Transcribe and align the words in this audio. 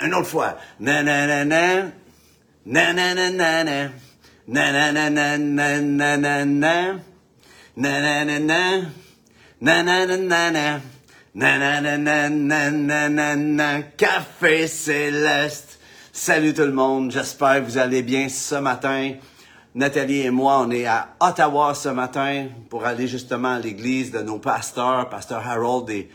Une 0.00 0.14
autre 0.14 0.28
fois. 0.28 0.58
Café 13.96 14.66
céleste. 14.66 15.78
Salut 16.12 16.54
tout 16.54 16.62
le 16.62 16.72
monde. 16.72 17.12
J'espère 17.12 17.60
que 17.60 17.70
vous 17.70 17.78
allez 17.78 18.02
bien 18.02 18.28
ce 18.28 18.56
matin. 18.56 19.14
Nathalie 19.74 20.22
et 20.22 20.30
moi, 20.30 20.64
on 20.66 20.70
est 20.70 20.86
à 20.86 21.10
Ottawa 21.20 21.74
ce 21.74 21.90
matin 21.90 22.46
pour 22.70 22.86
aller 22.86 23.06
justement 23.06 23.52
à 23.52 23.58
l'église 23.58 24.10
de 24.10 24.20
nos 24.20 24.38
pasteurs, 24.38 25.10
pasteur 25.10 25.46
Harold 25.46 25.90
et, 25.90 26.08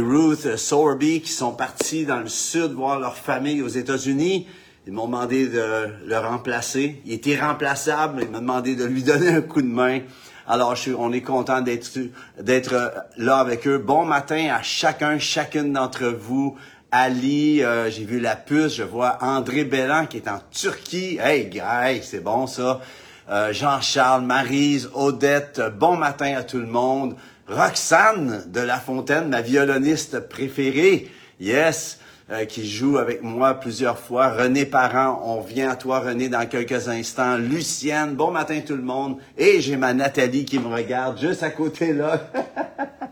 Ruth 0.00 0.56
Sorby, 0.56 1.20
qui 1.20 1.30
sont 1.30 1.52
partis 1.52 2.06
dans 2.06 2.20
le 2.20 2.28
sud 2.28 2.72
voir 2.72 2.98
leur 2.98 3.16
famille 3.18 3.60
aux 3.60 3.68
États-Unis. 3.68 4.46
Ils 4.86 4.92
m'ont 4.94 5.04
demandé 5.04 5.48
de 5.48 5.88
le 6.06 6.18
remplacer. 6.18 7.02
Il 7.04 7.12
était 7.12 7.38
remplaçable, 7.38 8.22
ils 8.22 8.30
m'ont 8.30 8.40
demandé 8.40 8.74
de 8.74 8.84
lui 8.86 9.02
donner 9.02 9.28
un 9.28 9.42
coup 9.42 9.60
de 9.60 9.66
main. 9.66 10.00
Alors, 10.46 10.74
on 10.98 11.12
est 11.12 11.22
content 11.22 11.60
d'être 11.60 11.98
d'être 12.40 12.92
là 13.18 13.36
avec 13.36 13.66
eux. 13.66 13.78
Bon 13.78 14.06
matin 14.06 14.48
à 14.50 14.62
chacun, 14.62 15.18
chacune 15.18 15.74
d'entre 15.74 16.06
vous. 16.06 16.56
Ali, 16.96 17.60
euh, 17.60 17.90
j'ai 17.90 18.04
vu 18.04 18.20
la 18.20 18.36
puce, 18.36 18.76
je 18.76 18.84
vois 18.84 19.18
André 19.20 19.64
Bellan 19.64 20.06
qui 20.06 20.18
est 20.18 20.28
en 20.28 20.38
Turquie. 20.52 21.18
Hey, 21.20 21.46
guy, 21.46 22.00
c'est 22.04 22.22
bon 22.22 22.46
ça. 22.46 22.80
Euh, 23.28 23.52
Jean-Charles, 23.52 24.22
Marise, 24.22 24.88
Odette, 24.94 25.60
bon 25.76 25.96
matin 25.96 26.36
à 26.36 26.44
tout 26.44 26.60
le 26.60 26.68
monde. 26.68 27.16
Roxane 27.48 28.44
de 28.46 28.60
La 28.60 28.78
Fontaine, 28.78 29.28
ma 29.28 29.40
violoniste 29.40 30.20
préférée. 30.28 31.10
Yes. 31.40 31.98
Euh, 32.30 32.44
qui 32.44 32.66
joue 32.66 32.96
avec 32.98 33.24
moi 33.24 33.54
plusieurs 33.54 33.98
fois. 33.98 34.28
René 34.28 34.64
Parent, 34.64 35.20
on 35.24 35.40
vient 35.40 35.70
à 35.70 35.76
toi, 35.76 35.98
René, 35.98 36.28
dans 36.28 36.46
quelques 36.46 36.88
instants. 36.88 37.36
Lucienne, 37.36 38.14
bon 38.14 38.30
matin 38.30 38.60
tout 38.64 38.76
le 38.76 38.82
monde. 38.82 39.18
Et 39.36 39.60
j'ai 39.60 39.76
ma 39.76 39.94
Nathalie 39.94 40.44
qui 40.44 40.60
me 40.60 40.68
regarde 40.68 41.18
juste 41.18 41.42
à 41.42 41.50
côté 41.50 41.92
là. 41.92 42.20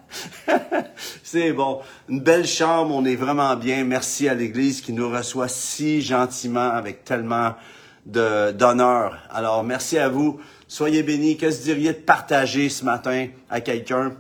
C'est 1.22 1.52
bon. 1.52 1.80
Une 2.08 2.20
belle 2.20 2.46
chambre, 2.46 2.94
on 2.94 3.04
est 3.04 3.16
vraiment 3.16 3.56
bien. 3.56 3.84
Merci 3.84 4.28
à 4.28 4.34
l'Église 4.34 4.80
qui 4.80 4.92
nous 4.92 5.08
reçoit 5.08 5.48
si 5.48 6.02
gentiment 6.02 6.70
avec 6.70 7.04
tellement 7.04 7.54
d'honneur. 8.04 9.16
Alors, 9.30 9.64
merci 9.64 9.98
à 9.98 10.08
vous. 10.08 10.40
Soyez 10.68 11.02
bénis. 11.02 11.36
Qu'est-ce 11.36 11.58
que 11.58 11.62
vous 11.62 11.68
diriez 11.74 11.92
de 11.92 11.98
partager 11.98 12.68
ce 12.68 12.84
matin 12.84 13.28
à 13.50 13.60
quelqu'un? 13.60 14.12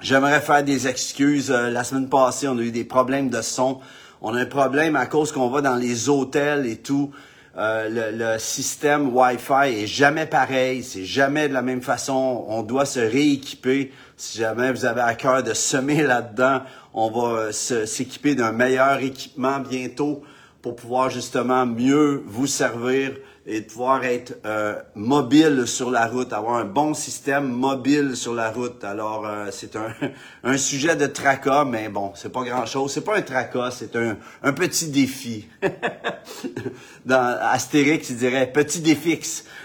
J'aimerais 0.00 0.40
faire 0.40 0.62
des 0.62 0.88
excuses. 0.88 1.50
Euh, 1.50 1.70
la 1.70 1.84
semaine 1.84 2.08
passée, 2.08 2.48
on 2.48 2.58
a 2.58 2.62
eu 2.62 2.70
des 2.70 2.84
problèmes 2.84 3.30
de 3.30 3.40
son. 3.40 3.80
On 4.20 4.34
a 4.34 4.40
un 4.40 4.46
problème 4.46 4.96
à 4.96 5.06
cause 5.06 5.32
qu'on 5.32 5.48
va 5.48 5.62
dans 5.62 5.76
les 5.76 6.08
hôtels 6.08 6.66
et 6.66 6.76
tout. 6.76 7.10
Euh, 7.56 7.88
le, 7.88 8.18
le, 8.18 8.38
système 8.38 9.16
Wi-Fi 9.16 9.82
est 9.82 9.86
jamais 9.86 10.26
pareil, 10.26 10.84
c'est 10.84 11.06
jamais 11.06 11.48
de 11.48 11.54
la 11.54 11.62
même 11.62 11.80
façon. 11.80 12.44
On 12.48 12.62
doit 12.62 12.84
se 12.84 13.00
rééquiper. 13.00 13.92
Si 14.18 14.38
jamais 14.38 14.72
vous 14.72 14.86
avez 14.86 15.02
à 15.02 15.14
cœur 15.14 15.42
de 15.42 15.52
semer 15.52 16.02
là-dedans, 16.02 16.62
on 16.94 17.10
va 17.10 17.52
s'équiper 17.52 18.34
d'un 18.34 18.50
meilleur 18.50 18.98
équipement 19.00 19.60
bientôt 19.60 20.22
pour 20.62 20.74
pouvoir 20.74 21.10
justement 21.10 21.66
mieux 21.66 22.22
vous 22.26 22.46
servir 22.46 23.12
et 23.44 23.60
pouvoir 23.60 24.04
être 24.04 24.38
euh, 24.46 24.80
mobile 24.94 25.66
sur 25.66 25.90
la 25.90 26.06
route, 26.06 26.32
avoir 26.32 26.56
un 26.56 26.64
bon 26.64 26.94
système 26.94 27.46
mobile 27.46 28.16
sur 28.16 28.34
la 28.34 28.50
route. 28.50 28.82
Alors, 28.82 29.26
euh, 29.26 29.48
c'est 29.52 29.76
un, 29.76 29.94
un 30.44 30.56
sujet 30.56 30.96
de 30.96 31.06
tracas, 31.06 31.66
mais 31.66 31.90
bon, 31.90 32.12
c'est 32.14 32.32
pas 32.32 32.42
grand-chose. 32.42 32.92
C'est 32.92 33.04
pas 33.04 33.18
un 33.18 33.22
tracas, 33.22 33.70
c'est 33.70 33.94
un, 33.96 34.16
un 34.42 34.52
petit 34.54 34.88
défi. 34.88 35.46
Dans 37.04 37.38
Astérix, 37.42 38.08
il 38.10 38.16
dirait 38.16 38.50
petit 38.50 38.80
défi. 38.80 39.20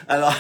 Alors, 0.10 0.36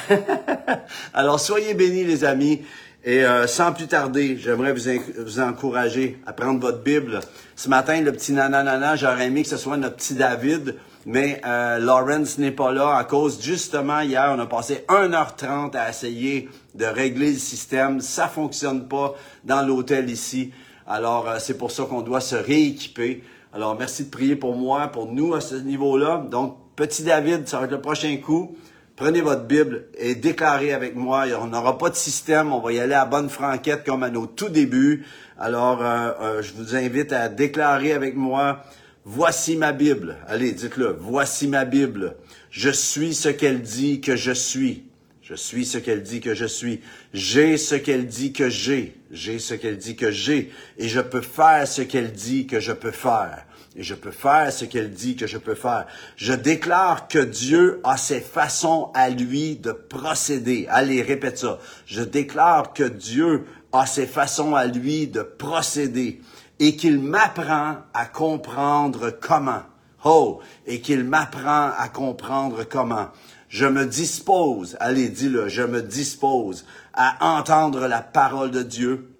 alors 1.14 1.40
soyez 1.40 1.74
bénis, 1.74 2.04
les 2.04 2.26
amis. 2.26 2.62
Et 3.04 3.26
euh, 3.26 3.48
sans 3.48 3.74
plus 3.74 3.88
tarder, 3.88 4.38
j'aimerais 4.38 4.74
vous, 4.74 4.90
vous 5.18 5.40
encourager 5.40 6.20
à 6.26 6.34
prendre 6.34 6.60
votre 6.60 6.84
Bible. 6.84 7.20
Ce 7.56 7.68
matin, 7.68 8.00
le 8.02 8.12
petit 8.12 8.34
nananana, 8.34 8.96
j'aurais 8.96 9.28
aimé 9.28 9.44
que 9.44 9.50
ce 9.50 9.58
soit 9.58 9.78
notre 9.78 9.96
petit 9.96 10.14
David 10.14 10.76
mais 11.06 11.42
euh, 11.46 11.80
Lawrence 11.80 12.38
n'est 12.38 12.52
pas 12.52 12.72
là 12.72 12.96
à 12.96 13.04
cause, 13.04 13.42
justement, 13.42 14.02
hier, 14.02 14.34
on 14.36 14.40
a 14.40 14.46
passé 14.46 14.86
1h30 14.88 15.76
à 15.76 15.90
essayer 15.90 16.50
de 16.76 16.86
régler 16.86 17.32
le 17.32 17.40
système. 17.40 18.02
Ça 18.02 18.28
fonctionne 18.28 18.88
pas 18.88 19.16
dans 19.44 19.66
l'hôtel 19.66 20.10
ici. 20.10 20.52
Alors, 20.86 21.28
euh, 21.28 21.38
c'est 21.40 21.58
pour 21.58 21.72
ça 21.72 21.84
qu'on 21.84 22.02
doit 22.02 22.22
se 22.22 22.36
rééquiper. 22.36 23.24
Alors, 23.54 23.76
merci 23.78 24.06
de 24.06 24.10
prier 24.10 24.36
pour 24.36 24.56
moi, 24.56 24.88
pour 24.88 25.12
nous 25.12 25.34
à 25.34 25.42
ce 25.42 25.56
niveau-là. 25.56 26.24
Donc, 26.30 26.58
petit 26.76 27.04
David, 27.04 27.48
ça 27.48 27.58
va 27.58 27.66
être 27.66 27.72
le 27.72 27.82
prochain 27.82 28.16
coup. 28.18 28.56
Prenez 29.02 29.22
votre 29.22 29.46
Bible 29.46 29.86
et 29.98 30.14
déclarez 30.14 30.74
avec 30.74 30.96
moi. 30.96 31.26
On 31.42 31.48
n'aura 31.48 31.80
pas 31.80 31.90
de 31.90 31.96
système. 31.96 32.54
On 32.54 32.60
va 32.60 32.72
y 32.72 32.80
aller 32.80 32.94
à 32.94 33.06
bonne 33.06 33.32
franquette 33.32 33.84
comme 33.84 34.04
à 34.04 34.12
nos 34.12 34.28
tout 34.28 34.50
débuts. 34.50 35.04
Alors, 35.40 35.84
euh, 35.84 36.12
euh 36.22 36.42
je 36.44 36.54
vous 36.54 36.76
invite 36.76 37.12
à 37.12 37.28
déclarer 37.28 37.94
avec 37.94 38.16
moi. 38.16 38.62
Voici 39.04 39.58
ma 39.58 39.72
Bible. 39.72 40.18
Allez, 40.28 40.52
dites-le. 40.52 40.96
Voici 41.00 41.48
ma 41.48 41.66
Bible. 41.66 42.16
Je 42.52 42.70
suis 42.70 43.16
ce 43.16 43.30
qu'elle 43.30 43.64
dit 43.64 44.02
que 44.02 44.16
je 44.16 44.34
suis. 44.34 44.84
Je 45.24 45.34
suis 45.34 45.66
ce 45.66 45.80
qu'elle 45.80 46.04
dit 46.04 46.22
que 46.22 46.36
je 46.36 46.46
suis. 46.46 46.82
J'ai 47.12 47.58
ce 47.58 47.74
qu'elle 47.74 48.06
dit 48.06 48.34
que 48.34 48.50
j'ai. 48.50 48.96
J'ai 49.10 49.40
ce 49.40 49.56
qu'elle 49.56 49.78
dit 49.78 49.96
que 49.96 50.12
j'ai. 50.12 50.52
Et 50.78 50.88
je 50.88 51.02
peux 51.02 51.22
faire 51.22 51.68
ce 51.68 51.82
qu'elle 51.82 52.12
dit 52.12 52.46
que 52.46 52.60
je 52.60 52.72
peux 52.72 52.92
faire. 52.92 53.48
Et 53.76 53.84
je 53.84 53.96
peux 53.96 54.12
faire 54.12 54.52
ce 54.52 54.66
qu'elle 54.66 54.92
dit 54.92 55.16
que 55.16 55.28
je 55.28 55.38
peux 55.38 55.56
faire. 55.56 55.88
Je 56.18 56.34
déclare 56.34 57.08
que 57.08 57.20
Dieu 57.20 57.80
a 57.86 57.96
ses 57.96 58.20
façons 58.20 58.92
à 58.94 59.09
lui 59.09 59.56
de 59.56 59.72
procéder. 59.72 60.68
Allez, 60.70 61.02
répète 61.02 61.38
ça. 61.38 61.58
Je 61.86 62.02
déclare 62.02 62.74
que 62.74 62.84
Dieu 62.84 63.46
a 63.72 63.86
ses 63.86 64.08
façons 64.08 64.56
à 64.56 64.66
lui 64.66 65.08
de 65.08 65.22
procéder 65.22 66.22
et 66.59 66.76
qu'il 66.76 67.00
m'apprend 67.00 67.78
à 67.94 68.06
comprendre 68.06 69.09
comment. 69.09 69.64
Oh, 70.03 70.42
et 70.66 70.82
qu'il 70.82 71.03
m'apprend 71.03 71.72
à 71.78 71.88
comprendre 71.88 72.64
comment. 72.64 73.08
Je 73.50 73.66
me 73.66 73.86
dispose, 73.86 74.78
allez, 74.80 75.09
dis-le, 75.09 75.48
je 75.48 75.62
me 75.62 75.82
dispose 75.82 76.66
à 76.94 77.38
entendre 77.38 77.88
la 77.88 78.02
parole 78.02 78.52
de 78.52 78.64
Dieu 78.64 79.14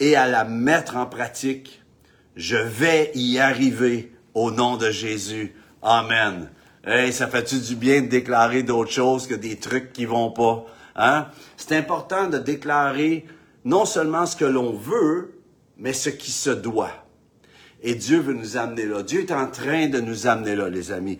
et 0.00 0.16
à 0.16 0.26
la 0.26 0.44
mettre 0.44 0.96
en 0.96 1.06
pratique. 1.06 1.82
Je 2.36 2.56
vais 2.56 3.12
y 3.14 3.38
arriver 3.38 4.12
au 4.34 4.50
nom 4.50 4.76
de 4.76 4.90
Jésus. 4.90 5.54
Amen. 5.80 6.50
Hey, 6.84 7.10
ça 7.10 7.28
fait-tu 7.28 7.58
du 7.60 7.76
bien 7.76 8.02
de 8.02 8.08
déclarer 8.08 8.62
d'autres 8.62 8.92
choses 8.92 9.26
que 9.26 9.34
des 9.34 9.56
trucs 9.56 9.94
qui 9.94 10.04
vont 10.04 10.30
pas? 10.30 10.66
Hein? 10.96 11.28
C'est 11.56 11.74
important 11.74 12.28
de 12.28 12.36
déclarer 12.36 13.26
non 13.64 13.86
seulement 13.86 14.26
ce 14.26 14.36
que 14.36 14.44
l'on 14.44 14.74
veut, 14.74 15.40
mais 15.78 15.94
ce 15.94 16.10
qui 16.10 16.30
se 16.30 16.50
doit. 16.50 16.92
Et 17.82 17.94
Dieu 17.94 18.20
veut 18.20 18.34
nous 18.34 18.58
amener 18.58 18.84
là. 18.84 19.02
Dieu 19.02 19.20
est 19.20 19.32
en 19.32 19.50
train 19.50 19.88
de 19.88 20.00
nous 20.00 20.26
amener 20.26 20.56
là, 20.56 20.68
les 20.68 20.92
amis, 20.92 21.18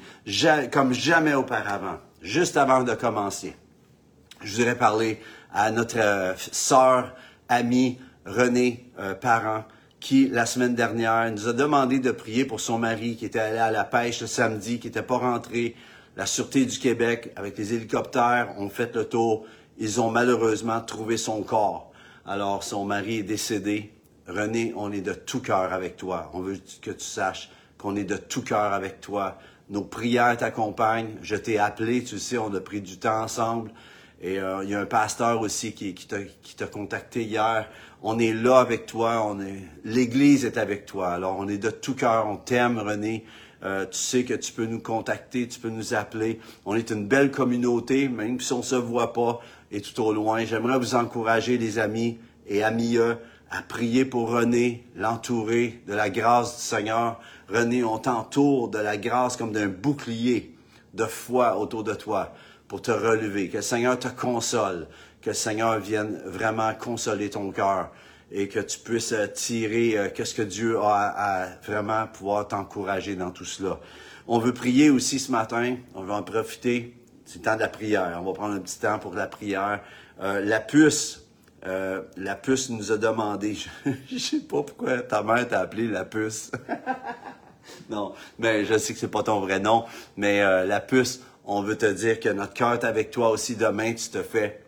comme 0.71 0.93
jamais 0.93 1.35
auparavant, 1.35 1.99
juste 2.21 2.59
avant 2.59 2.83
de 2.83 2.93
commencer. 2.95 3.57
Je 4.43 4.55
voudrais 4.55 4.77
parler 4.77 5.19
à 5.51 5.71
notre 5.71 5.99
euh, 5.99 6.35
sœur, 6.37 7.15
amie, 7.49 7.99
Renée 8.27 8.91
euh, 8.99 9.15
Parent, 9.15 9.65
qui, 10.07 10.29
la 10.29 10.47
semaine 10.47 10.77
dernière, 10.77 11.33
nous 11.33 11.49
a 11.49 11.53
demandé 11.53 11.99
de 11.99 12.13
prier 12.13 12.45
pour 12.45 12.61
son 12.61 12.79
mari 12.79 13.17
qui 13.17 13.25
était 13.25 13.41
allé 13.41 13.59
à 13.59 13.73
la 13.73 13.83
pêche 13.83 14.21
le 14.21 14.29
samedi, 14.29 14.79
qui 14.79 14.87
n'était 14.87 15.03
pas 15.03 15.19
rentré. 15.19 15.75
La 16.17 16.27
Sûreté 16.27 16.65
du 16.65 16.79
Québec, 16.79 17.33
avec 17.35 17.59
les 17.59 17.75
hélicoptères, 17.75 18.55
ont 18.57 18.69
fait 18.69 18.95
le 18.95 19.05
tour. 19.09 19.47
Ils 19.79 20.01
ont 20.01 20.13
malheureusement 20.13 20.81
trouvé 20.81 21.17
son 21.17 21.43
corps. 21.43 21.91
Alors, 22.25 22.63
son 22.63 22.85
mari 22.85 23.17
est 23.17 23.23
décédé. 23.25 23.93
René, 24.29 24.73
on 24.77 24.93
est 24.93 25.01
de 25.01 25.13
tout 25.13 25.41
cœur 25.41 25.73
avec 25.73 25.97
toi. 25.97 26.31
On 26.35 26.39
veut 26.39 26.61
que 26.83 26.93
tu 26.93 27.05
saches 27.05 27.51
qu'on 27.77 27.97
est 27.97 28.05
de 28.05 28.17
tout 28.17 28.43
cœur 28.43 28.75
avec 28.75 29.01
toi. 29.01 29.39
Nos 29.71 29.83
prières 29.83 30.37
t'accompagnent. 30.37 31.17
Je 31.21 31.35
t'ai 31.35 31.59
appelé, 31.59 32.05
tu 32.05 32.21
sais, 32.21 32.39
on 32.39 32.55
a 32.55 32.61
pris 32.61 32.81
du 32.81 32.97
temps 32.99 33.23
ensemble. 33.23 33.73
Et 34.21 34.39
euh, 34.39 34.65
il 34.65 34.71
y 34.71 34.75
a 34.75 34.81
un 34.81 34.87
pasteur 34.87 35.41
aussi 35.41 35.73
qui, 35.73 35.95
qui 35.95 36.07
t'a 36.07 36.67
contacté 36.67 37.23
hier. 37.23 37.69
On 38.03 38.19
est 38.19 38.33
là 38.33 38.61
avec 38.61 38.87
toi. 38.87 39.27
On 39.27 39.41
est, 39.41 39.63
l'Église 39.85 40.45
est 40.45 40.57
avec 40.57 40.87
toi. 40.87 41.09
Alors, 41.09 41.37
on 41.39 41.49
est 41.49 41.59
de 41.59 41.71
tout 41.71 41.95
cœur. 41.95 42.27
On 42.27 42.37
t'aime, 42.37 42.79
René. 42.79 43.25
Euh, 43.63 43.85
tu 43.87 43.99
sais 43.99 44.25
que 44.25 44.35
tu 44.35 44.53
peux 44.53 44.67
nous 44.67 44.81
contacter, 44.81 45.49
tu 45.49 45.59
peux 45.59 45.71
nous 45.71 45.95
appeler. 45.95 46.41
On 46.67 46.75
est 46.77 46.91
une 46.91 47.07
belle 47.07 47.31
communauté, 47.31 48.09
même 48.09 48.39
si 48.41 48.53
on 48.53 48.63
se 48.63 48.77
voit 48.77 49.13
pas 49.13 49.41
et 49.71 49.81
tout 49.81 50.01
au 50.03 50.13
loin. 50.13 50.45
J'aimerais 50.45 50.79
vous 50.79 50.95
encourager, 50.95 51.59
les 51.59 51.79
amis 51.79 52.19
et 52.47 52.63
amis 52.63 52.99
à 53.51 53.63
prier 53.63 54.05
pour 54.05 54.31
René, 54.31 54.85
l'entourer 54.95 55.81
de 55.87 55.95
la 55.95 56.11
grâce 56.11 56.57
du 56.57 56.63
Seigneur. 56.63 57.19
René, 57.49 57.83
on 57.83 57.99
t'entoure 57.99 58.69
de 58.69 58.79
la 58.79 58.99
grâce 58.99 59.37
comme 59.37 59.53
d'un 59.53 59.69
bouclier 59.69 60.55
de 60.95 61.05
foi 61.05 61.59
autour 61.59 61.83
de 61.83 61.95
toi 61.95 62.35
pour 62.69 62.83
te 62.83 62.91
relever. 62.91 63.49
Que 63.49 63.57
le 63.57 63.63
Seigneur 63.63 63.99
te 63.99 64.09
console. 64.09 64.87
Que 65.21 65.31
le 65.31 65.35
Seigneur 65.35 65.79
vienne 65.79 66.21
vraiment 66.25 66.73
consoler 66.75 67.31
ton 67.31 67.51
cœur 67.51 67.91
et 68.31 68.49
que 68.49 68.61
tu 68.61 68.79
puisses 68.81 69.13
euh, 69.13 69.27
tirer 69.29 69.97
euh, 69.97 70.09
qu'est-ce 70.13 70.35
que 70.35 70.43
Dieu 70.43 70.79
a 70.79 71.15
à, 71.17 71.47
vraiment 71.65 72.07
pouvoir 72.09 72.49
t'encourager 72.49 73.15
dans 73.15 73.31
tout 73.31 73.45
cela. 73.45 73.79
On 74.27 74.39
veut 74.39 74.53
prier 74.53 74.91
aussi 74.91 75.21
ce 75.21 75.31
matin. 75.31 75.77
On 75.95 76.03
veut 76.03 76.13
en 76.13 76.23
profiter. 76.25 76.97
C'est 77.25 77.39
le 77.39 77.45
temps 77.45 77.55
de 77.55 77.61
la 77.61 77.69
prière. 77.69 78.19
On 78.21 78.25
va 78.25 78.33
prendre 78.33 78.55
un 78.55 78.61
petit 78.61 78.79
temps 78.79 78.99
pour 78.99 79.15
la 79.15 79.27
prière. 79.27 79.81
Euh, 80.21 80.41
la 80.41 80.61
puce, 80.61 81.27
euh, 81.67 82.03
la 82.17 82.37
puce 82.37 82.71
nous 82.71 82.91
a 82.93 82.97
demandé, 82.97 83.57
je, 84.11 84.19
sais 84.19 84.41
pas 84.41 84.63
pourquoi 84.63 84.99
ta 85.01 85.23
mère 85.23 85.47
t'a 85.47 85.61
appelé 85.61 85.89
la 85.89 86.05
puce. 86.05 86.51
non, 87.91 88.15
mais 88.39 88.65
je 88.65 88.79
sais 88.79 88.95
que 88.95 88.99
c'est 88.99 89.11
pas 89.11 89.23
ton 89.23 89.41
vrai 89.41 89.61
nom, 89.61 89.85
mais 90.17 90.41
euh, 90.43 90.65
la 90.65 90.81
puce, 90.81 91.21
on 91.47 91.63
veut 91.63 91.79
te 91.79 91.87
dire 91.87 92.19
que 92.21 92.29
notre 92.29 92.53
cœur 92.53 92.75
est 92.75 92.85
avec 92.85 93.11
toi 93.11 93.31
aussi. 93.31 93.55
Demain, 93.55 93.95
tu 93.95 94.11
te 94.11 94.23
fais, 94.23 94.61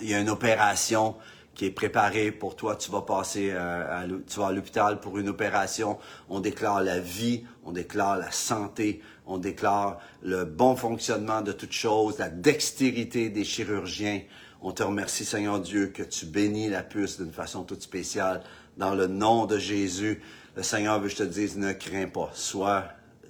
il 0.00 0.08
y 0.08 0.14
a 0.14 0.20
une 0.20 0.28
opération 0.28 1.16
qui 1.54 1.64
est 1.64 1.70
préparée 1.70 2.30
pour 2.30 2.54
toi. 2.54 2.76
Tu 2.76 2.90
vas 2.90 3.00
passer 3.00 3.50
à, 3.52 4.04
tu 4.28 4.38
vas 4.38 4.48
à 4.48 4.52
l'hôpital 4.52 5.00
pour 5.00 5.18
une 5.18 5.28
opération. 5.28 5.98
On 6.28 6.40
déclare 6.40 6.82
la 6.82 7.00
vie, 7.00 7.44
on 7.64 7.72
déclare 7.72 8.18
la 8.18 8.30
santé, 8.30 9.02
on 9.26 9.38
déclare 9.38 9.98
le 10.22 10.44
bon 10.44 10.76
fonctionnement 10.76 11.40
de 11.40 11.52
toutes 11.52 11.72
choses, 11.72 12.18
la 12.18 12.28
dextérité 12.28 13.30
des 13.30 13.44
chirurgiens. 13.44 14.20
On 14.60 14.72
te 14.72 14.82
remercie, 14.82 15.24
Seigneur 15.24 15.58
Dieu, 15.58 15.86
que 15.86 16.02
tu 16.02 16.26
bénis 16.26 16.68
la 16.68 16.82
puce 16.82 17.18
d'une 17.18 17.32
façon 17.32 17.64
toute 17.64 17.82
spéciale. 17.82 18.42
Dans 18.76 18.94
le 18.94 19.06
nom 19.06 19.46
de 19.46 19.58
Jésus, 19.58 20.22
le 20.54 20.62
Seigneur 20.62 21.00
veut 21.00 21.08
que 21.08 21.14
je 21.14 21.18
te 21.18 21.22
dise, 21.22 21.56
ne 21.56 21.72
crains 21.72 22.08
pas. 22.08 22.30
Sois 22.34 22.84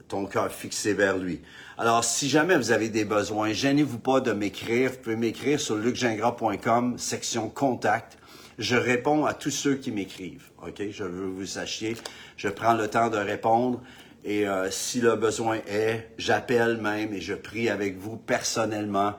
ton 0.08 0.26
cœur 0.26 0.50
fixé 0.50 0.94
vers 0.94 1.16
lui. 1.16 1.40
Alors, 1.80 2.02
si 2.02 2.28
jamais 2.28 2.56
vous 2.56 2.72
avez 2.72 2.88
des 2.88 3.04
besoins, 3.04 3.52
gênez-vous 3.52 4.00
pas 4.00 4.19
de 4.20 4.32
m'écrire. 4.32 4.90
Vous 4.90 4.96
pouvez 4.96 5.14
m'écrire 5.14 5.60
sur 5.60 5.76
lucgingras.com, 5.76 6.98
section 6.98 7.48
contact. 7.48 8.19
Je 8.58 8.75
réponds 8.75 9.26
à 9.26 9.32
tous 9.32 9.52
ceux 9.52 9.76
qui 9.76 9.92
m'écrivent. 9.92 10.50
OK? 10.66 10.82
Je 10.90 11.04
veux 11.04 11.26
que 11.26 11.38
vous 11.38 11.46
sachiez. 11.46 11.96
Je 12.36 12.48
prends 12.48 12.75
le 12.75 12.88
temps 12.88 13.10
de 13.10 13.16
répondre. 13.16 13.80
Et 14.25 14.48
euh, 14.48 14.69
si 14.72 15.00
le 15.00 15.14
besoin 15.14 15.58
est, 15.69 16.10
j'appelle 16.19 16.78
même 16.78 17.14
et 17.14 17.20
je 17.20 17.34
prie 17.34 17.69
avec 17.69 17.96
vous 17.96 18.16
personnellement. 18.16 19.14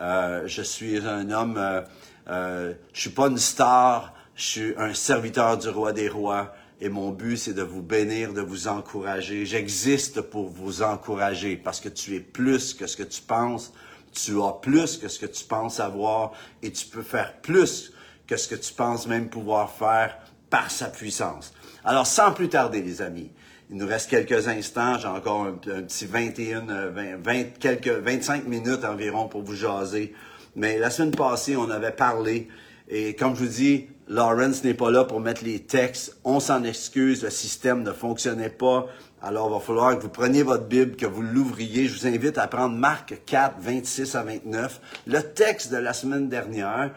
Euh, 0.00 0.44
je 0.46 0.62
suis 0.62 1.04
un 1.04 1.32
homme, 1.32 1.56
euh, 1.58 1.80
euh, 2.28 2.74
je 2.92 3.00
suis 3.00 3.10
pas 3.10 3.26
une 3.26 3.38
star, 3.38 4.14
je 4.36 4.44
suis 4.44 4.74
un 4.76 4.94
serviteur 4.94 5.58
du 5.58 5.68
roi 5.68 5.92
des 5.92 6.08
rois. 6.08 6.54
Et 6.84 6.90
mon 6.90 7.12
but, 7.12 7.38
c'est 7.38 7.54
de 7.54 7.62
vous 7.62 7.80
bénir, 7.80 8.34
de 8.34 8.42
vous 8.42 8.68
encourager. 8.68 9.46
J'existe 9.46 10.20
pour 10.20 10.50
vous 10.50 10.82
encourager 10.82 11.56
parce 11.56 11.80
que 11.80 11.88
tu 11.88 12.14
es 12.14 12.20
plus 12.20 12.74
que 12.74 12.86
ce 12.86 12.98
que 12.98 13.02
tu 13.02 13.22
penses. 13.22 13.72
Tu 14.12 14.38
as 14.42 14.52
plus 14.60 14.98
que 14.98 15.08
ce 15.08 15.18
que 15.18 15.24
tu 15.24 15.46
penses 15.46 15.80
avoir 15.80 16.32
et 16.62 16.70
tu 16.70 16.84
peux 16.84 17.00
faire 17.00 17.40
plus 17.40 17.94
que 18.26 18.36
ce 18.36 18.48
que 18.48 18.54
tu 18.54 18.74
penses 18.74 19.06
même 19.06 19.30
pouvoir 19.30 19.70
faire 19.70 20.18
par 20.50 20.70
sa 20.70 20.88
puissance. 20.88 21.54
Alors, 21.86 22.06
sans 22.06 22.32
plus 22.32 22.50
tarder, 22.50 22.82
les 22.82 23.00
amis, 23.00 23.30
il 23.70 23.78
nous 23.78 23.86
reste 23.86 24.10
quelques 24.10 24.46
instants. 24.46 24.98
J'ai 24.98 25.08
encore 25.08 25.44
un, 25.44 25.52
petit 25.52 26.04
21, 26.04 26.66
20, 26.90 27.58
quelques 27.60 27.88
25 27.88 28.46
minutes 28.46 28.84
environ 28.84 29.26
pour 29.26 29.42
vous 29.42 29.56
jaser. 29.56 30.12
Mais 30.54 30.78
la 30.78 30.90
semaine 30.90 31.12
passée, 31.12 31.56
on 31.56 31.70
avait 31.70 31.92
parlé. 31.92 32.48
Et 32.90 33.16
comme 33.16 33.34
je 33.34 33.44
vous 33.44 33.50
dis, 33.50 33.88
Lawrence 34.08 34.64
n'est 34.64 34.74
pas 34.74 34.90
là 34.90 35.04
pour 35.04 35.20
mettre 35.20 35.44
les 35.44 35.60
textes. 35.60 36.18
On 36.24 36.38
s'en 36.38 36.62
excuse. 36.64 37.22
Le 37.22 37.30
système 37.30 37.82
ne 37.82 37.92
fonctionnait 37.92 38.50
pas. 38.50 38.86
Alors, 39.22 39.48
il 39.48 39.54
va 39.54 39.60
falloir 39.60 39.96
que 39.96 40.02
vous 40.02 40.10
preniez 40.10 40.42
votre 40.42 40.66
Bible, 40.66 40.96
que 40.96 41.06
vous 41.06 41.22
l'ouvriez. 41.22 41.86
Je 41.86 41.98
vous 41.98 42.06
invite 42.06 42.36
à 42.36 42.46
prendre 42.46 42.76
Marc 42.76 43.22
4, 43.24 43.56
26 43.58 44.14
à 44.16 44.22
29, 44.22 44.80
le 45.06 45.20
texte 45.22 45.72
de 45.72 45.78
la 45.78 45.94
semaine 45.94 46.28
dernière, 46.28 46.90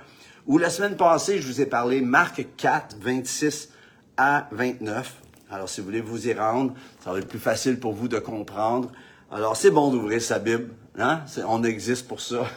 ou 0.46 0.58
la 0.58 0.70
semaine 0.70 0.98
passée, 0.98 1.40
je 1.40 1.48
vous 1.48 1.62
ai 1.62 1.66
parlé 1.66 2.02
Marc 2.02 2.46
4, 2.58 2.98
26 3.00 3.70
à 4.18 4.50
29. 4.52 5.16
Alors, 5.50 5.70
si 5.70 5.80
vous 5.80 5.88
voulez 5.88 6.02
vous 6.02 6.28
y 6.28 6.34
rendre, 6.34 6.74
ça 7.02 7.14
va 7.14 7.20
être 7.20 7.30
plus 7.30 7.40
facile 7.40 7.80
pour 7.80 7.94
vous 7.94 8.10
de 8.10 8.20
comprendre. 8.20 8.92
Alors, 9.32 9.56
c'est 9.56 9.72
bon 9.72 9.92
d'ouvrir 9.92 10.22
sa 10.22 10.40
Bible. 10.40 10.68
Hein? 10.98 11.22
On 11.48 11.64
existe 11.64 12.08
pour 12.08 12.22
ça. 12.22 12.48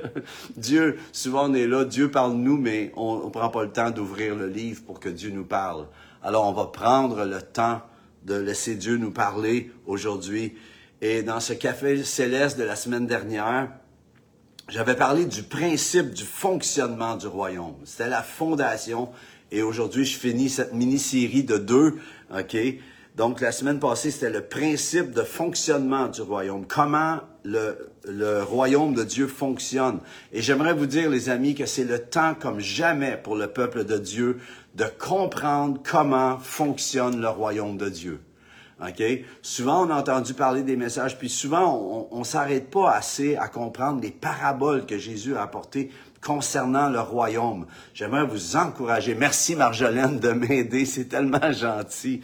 Dieu, 0.56 0.98
souvent 1.12 1.50
on 1.50 1.54
est 1.54 1.66
là, 1.66 1.84
Dieu 1.84 2.10
parle 2.10 2.32
nous, 2.34 2.56
mais 2.56 2.92
on 2.96 3.26
ne 3.26 3.30
prend 3.30 3.50
pas 3.50 3.64
le 3.64 3.70
temps 3.70 3.90
d'ouvrir 3.90 4.34
le 4.34 4.48
livre 4.48 4.82
pour 4.84 4.98
que 4.98 5.08
Dieu 5.08 5.30
nous 5.30 5.44
parle. 5.44 5.86
Alors, 6.22 6.46
on 6.46 6.52
va 6.52 6.66
prendre 6.66 7.24
le 7.24 7.42
temps 7.42 7.82
de 8.24 8.34
laisser 8.34 8.76
Dieu 8.76 8.96
nous 8.96 9.10
parler 9.10 9.72
aujourd'hui. 9.86 10.54
Et 11.00 11.22
dans 11.22 11.40
ce 11.40 11.52
café 11.52 12.02
céleste 12.04 12.58
de 12.58 12.62
la 12.62 12.76
semaine 12.76 13.06
dernière, 13.06 13.68
j'avais 14.68 14.94
parlé 14.94 15.26
du 15.26 15.42
principe 15.42 16.12
du 16.12 16.22
fonctionnement 16.22 17.16
du 17.16 17.26
royaume. 17.26 17.74
C'était 17.84 18.08
la 18.08 18.22
fondation. 18.22 19.10
Et 19.50 19.62
aujourd'hui, 19.62 20.04
je 20.04 20.16
finis 20.16 20.48
cette 20.48 20.72
mini-série 20.72 21.42
de 21.42 21.58
deux? 21.58 21.98
Donc, 23.16 23.40
la 23.40 23.52
semaine 23.52 23.78
passée, 23.78 24.10
c'était 24.10 24.30
le 24.30 24.42
principe 24.42 25.12
de 25.12 25.22
fonctionnement 25.22 26.08
du 26.08 26.22
royaume. 26.22 26.66
Comment 26.66 27.20
le, 27.44 27.92
le 28.04 28.42
royaume 28.42 28.94
de 28.94 29.04
Dieu 29.04 29.26
fonctionne. 29.26 30.00
Et 30.32 30.42
j'aimerais 30.42 30.74
vous 30.74 30.86
dire, 30.86 31.10
les 31.10 31.28
amis, 31.28 31.54
que 31.54 31.66
c'est 31.66 31.84
le 31.84 31.98
temps 31.98 32.34
comme 32.34 32.60
jamais 32.60 33.16
pour 33.22 33.36
le 33.36 33.48
peuple 33.48 33.84
de 33.84 33.98
Dieu 33.98 34.38
de 34.74 34.84
comprendre 34.98 35.80
comment 35.84 36.38
fonctionne 36.38 37.20
le 37.20 37.28
royaume 37.28 37.76
de 37.76 37.88
Dieu. 37.88 38.20
OK? 38.80 39.02
Souvent, 39.42 39.86
on 39.86 39.90
a 39.90 40.00
entendu 40.00 40.34
parler 40.34 40.62
des 40.62 40.76
messages, 40.76 41.18
puis 41.18 41.28
souvent, 41.28 42.08
on 42.10 42.18
ne 42.18 42.24
s'arrête 42.24 42.70
pas 42.70 42.90
assez 42.90 43.36
à 43.36 43.48
comprendre 43.48 44.00
les 44.02 44.10
paraboles 44.10 44.86
que 44.86 44.98
Jésus 44.98 45.36
a 45.36 45.42
apportées 45.42 45.90
concernant 46.22 46.88
le 46.88 47.00
royaume. 47.00 47.66
J'aimerais 47.94 48.24
vous 48.24 48.56
encourager. 48.56 49.14
Merci 49.14 49.56
Marjolaine 49.56 50.20
de 50.20 50.30
m'aider, 50.30 50.86
c'est 50.86 51.06
tellement 51.06 51.52
gentil. 51.52 52.20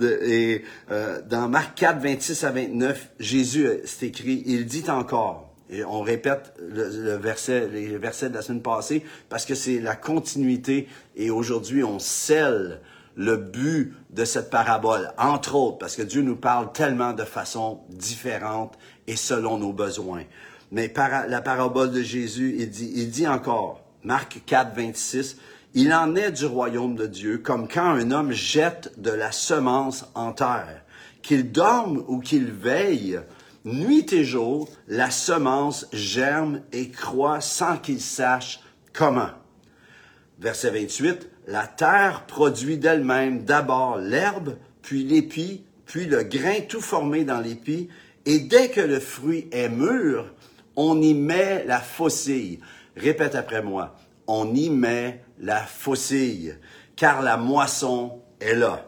et 0.00 0.62
euh, 0.90 1.22
dans 1.22 1.48
Marc 1.48 1.78
4, 1.78 2.00
26 2.00 2.44
à 2.44 2.50
29, 2.50 3.08
Jésus, 3.20 3.66
euh, 3.66 3.80
c'est 3.84 4.06
écrit, 4.06 4.42
il 4.46 4.66
dit 4.66 4.84
encore, 4.88 5.54
et 5.70 5.84
on 5.84 6.02
répète 6.02 6.52
le, 6.60 7.16
verset, 7.16 7.68
les 7.68 7.96
versets 7.96 8.28
de 8.28 8.34
la 8.34 8.42
semaine 8.42 8.62
passée, 8.62 9.04
parce 9.28 9.44
que 9.44 9.54
c'est 9.54 9.80
la 9.80 9.94
continuité, 9.94 10.88
et 11.16 11.30
aujourd'hui 11.30 11.84
on 11.84 11.98
scelle 11.98 12.80
le 13.16 13.36
but 13.36 13.94
de 14.10 14.24
cette 14.24 14.50
parabole, 14.50 15.10
entre 15.16 15.54
autres, 15.54 15.78
parce 15.78 15.96
que 15.96 16.02
Dieu 16.02 16.22
nous 16.22 16.36
parle 16.36 16.72
tellement 16.72 17.14
de 17.14 17.24
façon 17.24 17.80
différente 17.88 18.76
et 19.06 19.16
selon 19.16 19.58
nos 19.58 19.72
besoins. 19.72 20.24
Mais 20.72 20.92
la 21.28 21.40
parabole 21.40 21.92
de 21.92 22.02
Jésus, 22.02 22.56
il 22.58 22.70
dit, 22.70 22.92
il 22.94 23.10
dit 23.10 23.26
encore, 23.26 23.84
Marc 24.02 24.42
4, 24.46 24.74
26, 24.74 25.36
il 25.74 25.92
en 25.92 26.16
est 26.16 26.32
du 26.32 26.46
royaume 26.46 26.96
de 26.96 27.06
Dieu 27.06 27.38
comme 27.38 27.68
quand 27.68 27.90
un 27.90 28.10
homme 28.10 28.32
jette 28.32 28.92
de 29.00 29.10
la 29.10 29.30
semence 29.30 30.06
en 30.14 30.32
terre. 30.32 30.82
Qu'il 31.22 31.52
dorme 31.52 32.04
ou 32.08 32.20
qu'il 32.20 32.50
veille, 32.50 33.20
nuit 33.64 34.12
et 34.12 34.24
jour, 34.24 34.68
la 34.88 35.10
semence 35.10 35.86
germe 35.92 36.62
et 36.72 36.90
croît 36.90 37.40
sans 37.40 37.76
qu'il 37.76 38.00
sache 38.00 38.60
comment. 38.92 39.30
Verset 40.38 40.70
28, 40.70 41.28
la 41.46 41.66
terre 41.66 42.26
produit 42.26 42.78
d'elle-même 42.78 43.44
d'abord 43.44 43.98
l'herbe, 43.98 44.56
puis 44.82 45.04
l'épi, 45.04 45.64
puis 45.84 46.06
le 46.06 46.22
grain 46.22 46.60
tout 46.68 46.80
formé 46.80 47.24
dans 47.24 47.40
l'épi, 47.40 47.88
et 48.24 48.40
dès 48.40 48.70
que 48.70 48.80
le 48.80 49.00
fruit 49.00 49.48
est 49.52 49.68
mûr, 49.68 50.32
on 50.76 51.00
y 51.00 51.14
met 51.14 51.64
la 51.64 51.80
faucille. 51.80 52.60
Répète 52.96 53.34
après 53.34 53.62
moi. 53.62 53.96
On 54.26 54.54
y 54.54 54.70
met 54.70 55.22
la 55.38 55.60
faucille, 55.60 56.56
car 56.96 57.22
la 57.22 57.36
moisson 57.36 58.22
est 58.40 58.54
là. 58.54 58.84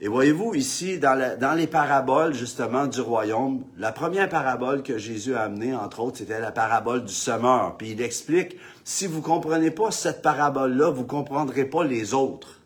Et 0.00 0.08
voyez-vous 0.08 0.54
ici, 0.54 0.98
dans, 0.98 1.56
les 1.56 1.66
paraboles 1.66 2.34
justement 2.34 2.86
du 2.86 3.00
royaume, 3.00 3.64
la 3.78 3.92
première 3.92 4.28
parabole 4.28 4.82
que 4.82 4.98
Jésus 4.98 5.34
a 5.34 5.42
amenée, 5.42 5.74
entre 5.74 6.00
autres, 6.00 6.18
c'était 6.18 6.40
la 6.40 6.52
parabole 6.52 7.04
du 7.04 7.12
semeur. 7.12 7.76
Puis 7.78 7.92
il 7.92 8.02
explique, 8.02 8.58
si 8.82 9.06
vous 9.06 9.22
comprenez 9.22 9.70
pas 9.70 9.90
cette 9.92 10.20
parabole-là, 10.20 10.90
vous 10.90 11.06
comprendrez 11.06 11.64
pas 11.64 11.84
les 11.84 12.12
autres. 12.12 12.60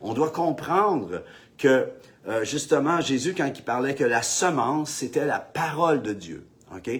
On 0.00 0.12
doit 0.12 0.30
comprendre 0.30 1.22
que 1.56 1.88
euh, 2.28 2.44
justement 2.44 3.00
Jésus, 3.00 3.34
quand 3.34 3.50
il 3.54 3.62
parlait 3.62 3.94
que 3.94 4.04
la 4.04 4.22
semence, 4.22 4.90
c'était 4.90 5.24
la 5.24 5.38
parole 5.38 6.02
de 6.02 6.12
Dieu. 6.12 6.46
ok? 6.74 6.90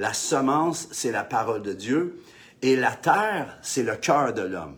La 0.00 0.14
semence, 0.14 0.88
c'est 0.92 1.12
la 1.12 1.24
parole 1.24 1.60
de 1.60 1.74
Dieu. 1.74 2.22
Et 2.62 2.74
la 2.74 2.92
terre, 2.92 3.58
c'est 3.60 3.82
le 3.82 3.96
cœur 3.96 4.32
de 4.32 4.40
l'homme. 4.40 4.76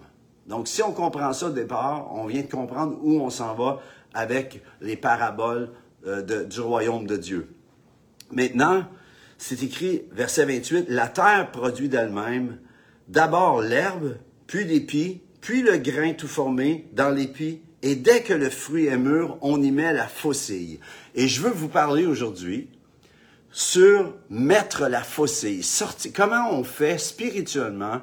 Donc, 0.49 0.67
si 0.67 0.83
on 0.83 0.93
comprend 0.93 1.33
ça 1.33 1.47
au 1.47 1.51
départ, 1.51 2.13
on 2.13 2.27
vient 2.27 2.43
de 2.43 2.51
comprendre 2.51 2.99
où 3.03 3.21
on 3.21 3.31
s'en 3.31 3.55
va 3.55 3.81
avec 4.15 4.63
les 4.81 4.97
paraboles 4.97 5.71
euh, 6.07 6.45
du 6.45 6.61
royaume 6.61 7.07
de 7.07 7.17
Dieu. 7.17 7.55
Maintenant, 8.33 8.85
c'est 9.39 9.63
écrit, 9.63 10.03
verset 10.11 10.45
28, 10.45 10.87
la 10.89 11.07
terre 11.07 11.53
produit 11.53 11.89
d'elle-même 11.89 12.59
d'abord 13.07 13.63
l'herbe, 13.63 14.17
puis 14.49 14.65
l'épi, 14.65 15.21
puis 15.41 15.63
le 15.63 15.77
grain 15.77 16.15
tout 16.15 16.29
formé 16.29 16.89
dans 16.95 17.11
l'épi, 17.11 17.63
et 17.83 17.95
dès 17.95 18.23
que 18.23 18.33
le 18.33 18.51
fruit 18.51 18.87
est 18.87 18.99
mûr, 18.99 19.39
on 19.41 19.63
y 19.63 19.71
met 19.71 19.93
la 19.93 20.09
faucille. 20.09 20.81
Et 21.15 21.29
je 21.29 21.43
veux 21.43 21.51
vous 21.51 21.69
parler 21.69 22.07
aujourd'hui 22.07 22.69
sur 23.53 24.15
mettre 24.31 24.89
la 24.89 25.03
fossée. 25.03 25.63
Sortir. 25.63 26.13
Comment 26.15 26.53
on 26.53 26.65
fait 26.65 26.99
spirituellement 26.99 28.01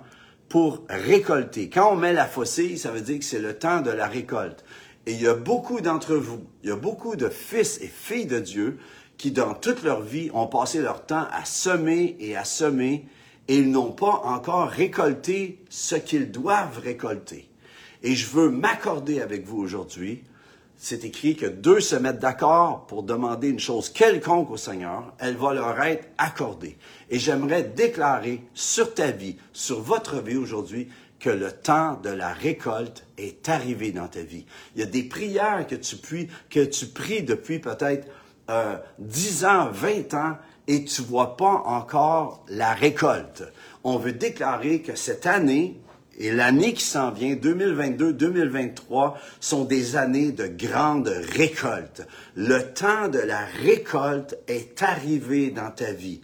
pour 0.48 0.86
récolter? 0.88 1.70
Quand 1.70 1.92
on 1.92 1.96
met 1.96 2.14
la 2.14 2.26
fossée, 2.26 2.78
ça 2.78 2.92
veut 2.92 3.02
dire 3.02 3.20
que 3.20 3.26
c'est 3.26 3.40
le 3.40 3.58
temps 3.58 3.82
de 3.82 3.92
la 3.92 4.08
récolte. 4.08 4.64
Et 5.06 5.14
il 5.14 5.22
y 5.22 5.28
a 5.28 5.34
beaucoup 5.34 5.82
d'entre 5.82 6.16
vous, 6.16 6.46
il 6.64 6.70
y 6.70 6.72
a 6.72 6.76
beaucoup 6.76 7.16
de 7.16 7.30
fils 7.30 7.80
et 7.82 7.88
filles 7.88 8.28
de 8.28 8.40
Dieu 8.40 8.78
qui, 9.18 9.32
dans 9.32 9.56
toute 9.56 9.84
leur 9.84 10.02
vie, 10.02 10.30
ont 10.34 10.48
passé 10.48 10.82
leur 10.82 11.06
temps 11.06 11.28
à 11.32 11.46
semer 11.46 12.16
et 12.20 12.36
à 12.38 12.46
semer 12.46 13.08
et 13.48 13.58
ils 13.58 13.72
n'ont 13.72 13.92
pas 13.92 14.22
encore 14.26 14.70
récolté 14.70 15.60
ce 15.70 15.96
qu'ils 15.96 16.32
doivent 16.32 16.80
récolter. 16.80 17.50
Et 18.04 18.14
je 18.14 18.28
veux 18.28 18.50
m'accorder 18.50 19.20
avec 19.20 19.46
vous 19.46 19.58
aujourd'hui. 19.58 20.24
C'est 20.82 21.04
écrit 21.04 21.36
que 21.36 21.46
deux 21.46 21.82
se 21.82 21.98
mettent 21.98 22.20
d'accord 22.20 22.88
pour 22.88 23.04
demander 23.04 23.50
une 23.50 23.60
chose 23.60 23.90
quelconque 23.90 24.50
au 24.50 24.56
Seigneur, 24.56 25.14
elle 25.20 25.36
va 25.36 25.54
leur 25.54 25.78
être 25.82 26.08
accordée. 26.18 26.78
Et 27.10 27.20
j'aimerais 27.20 27.64
déclarer 27.64 28.46
sur 28.54 28.94
ta 28.94 29.12
vie, 29.12 29.36
sur 29.52 29.82
votre 29.82 30.22
vie 30.22 30.38
aujourd'hui, 30.38 30.88
que 31.20 31.30
le 31.30 31.52
temps 31.52 32.00
de 32.02 32.10
la 32.10 32.32
récolte 32.32 33.06
est 33.18 33.50
arrivé 33.50 33.92
dans 33.92 34.08
ta 34.08 34.22
vie. 34.22 34.46
Il 34.74 34.80
y 34.80 34.84
a 34.84 34.86
des 34.86 35.04
prières 35.04 35.68
que 35.68 35.76
tu 35.76 35.98
pries, 35.98 37.24
depuis 37.24 37.60
peut-être 37.60 38.08
euh, 38.50 38.78
10 39.00 39.44
ans, 39.44 39.70
20 39.74 40.14
ans, 40.14 40.38
et 40.70 40.86
tu 40.86 41.02
vois 41.02 41.36
pas 41.36 41.62
encore 41.66 42.46
la 42.48 42.74
récolte. 42.74 43.44
On 43.84 43.98
veut 43.98 44.14
déclarer 44.14 44.82
que 44.82 44.96
cette 44.96 45.26
année 45.26 45.82
et 46.20 46.32
l'année 46.32 46.74
qui 46.74 46.84
s'en 46.84 47.12
vient, 47.12 47.36
2022-2023, 47.36 49.14
sont 49.40 49.64
des 49.64 49.96
années 49.96 50.34
de 50.34 50.48
grande 50.48 51.08
récolte. 51.08 52.06
Le 52.36 52.60
temps 52.74 53.08
de 53.08 53.20
la 53.20 53.46
récolte 53.64 54.38
est 54.50 54.84
arrivé 54.84 55.50
dans 55.50 55.72
ta 55.72 55.94
vie. 55.94 56.20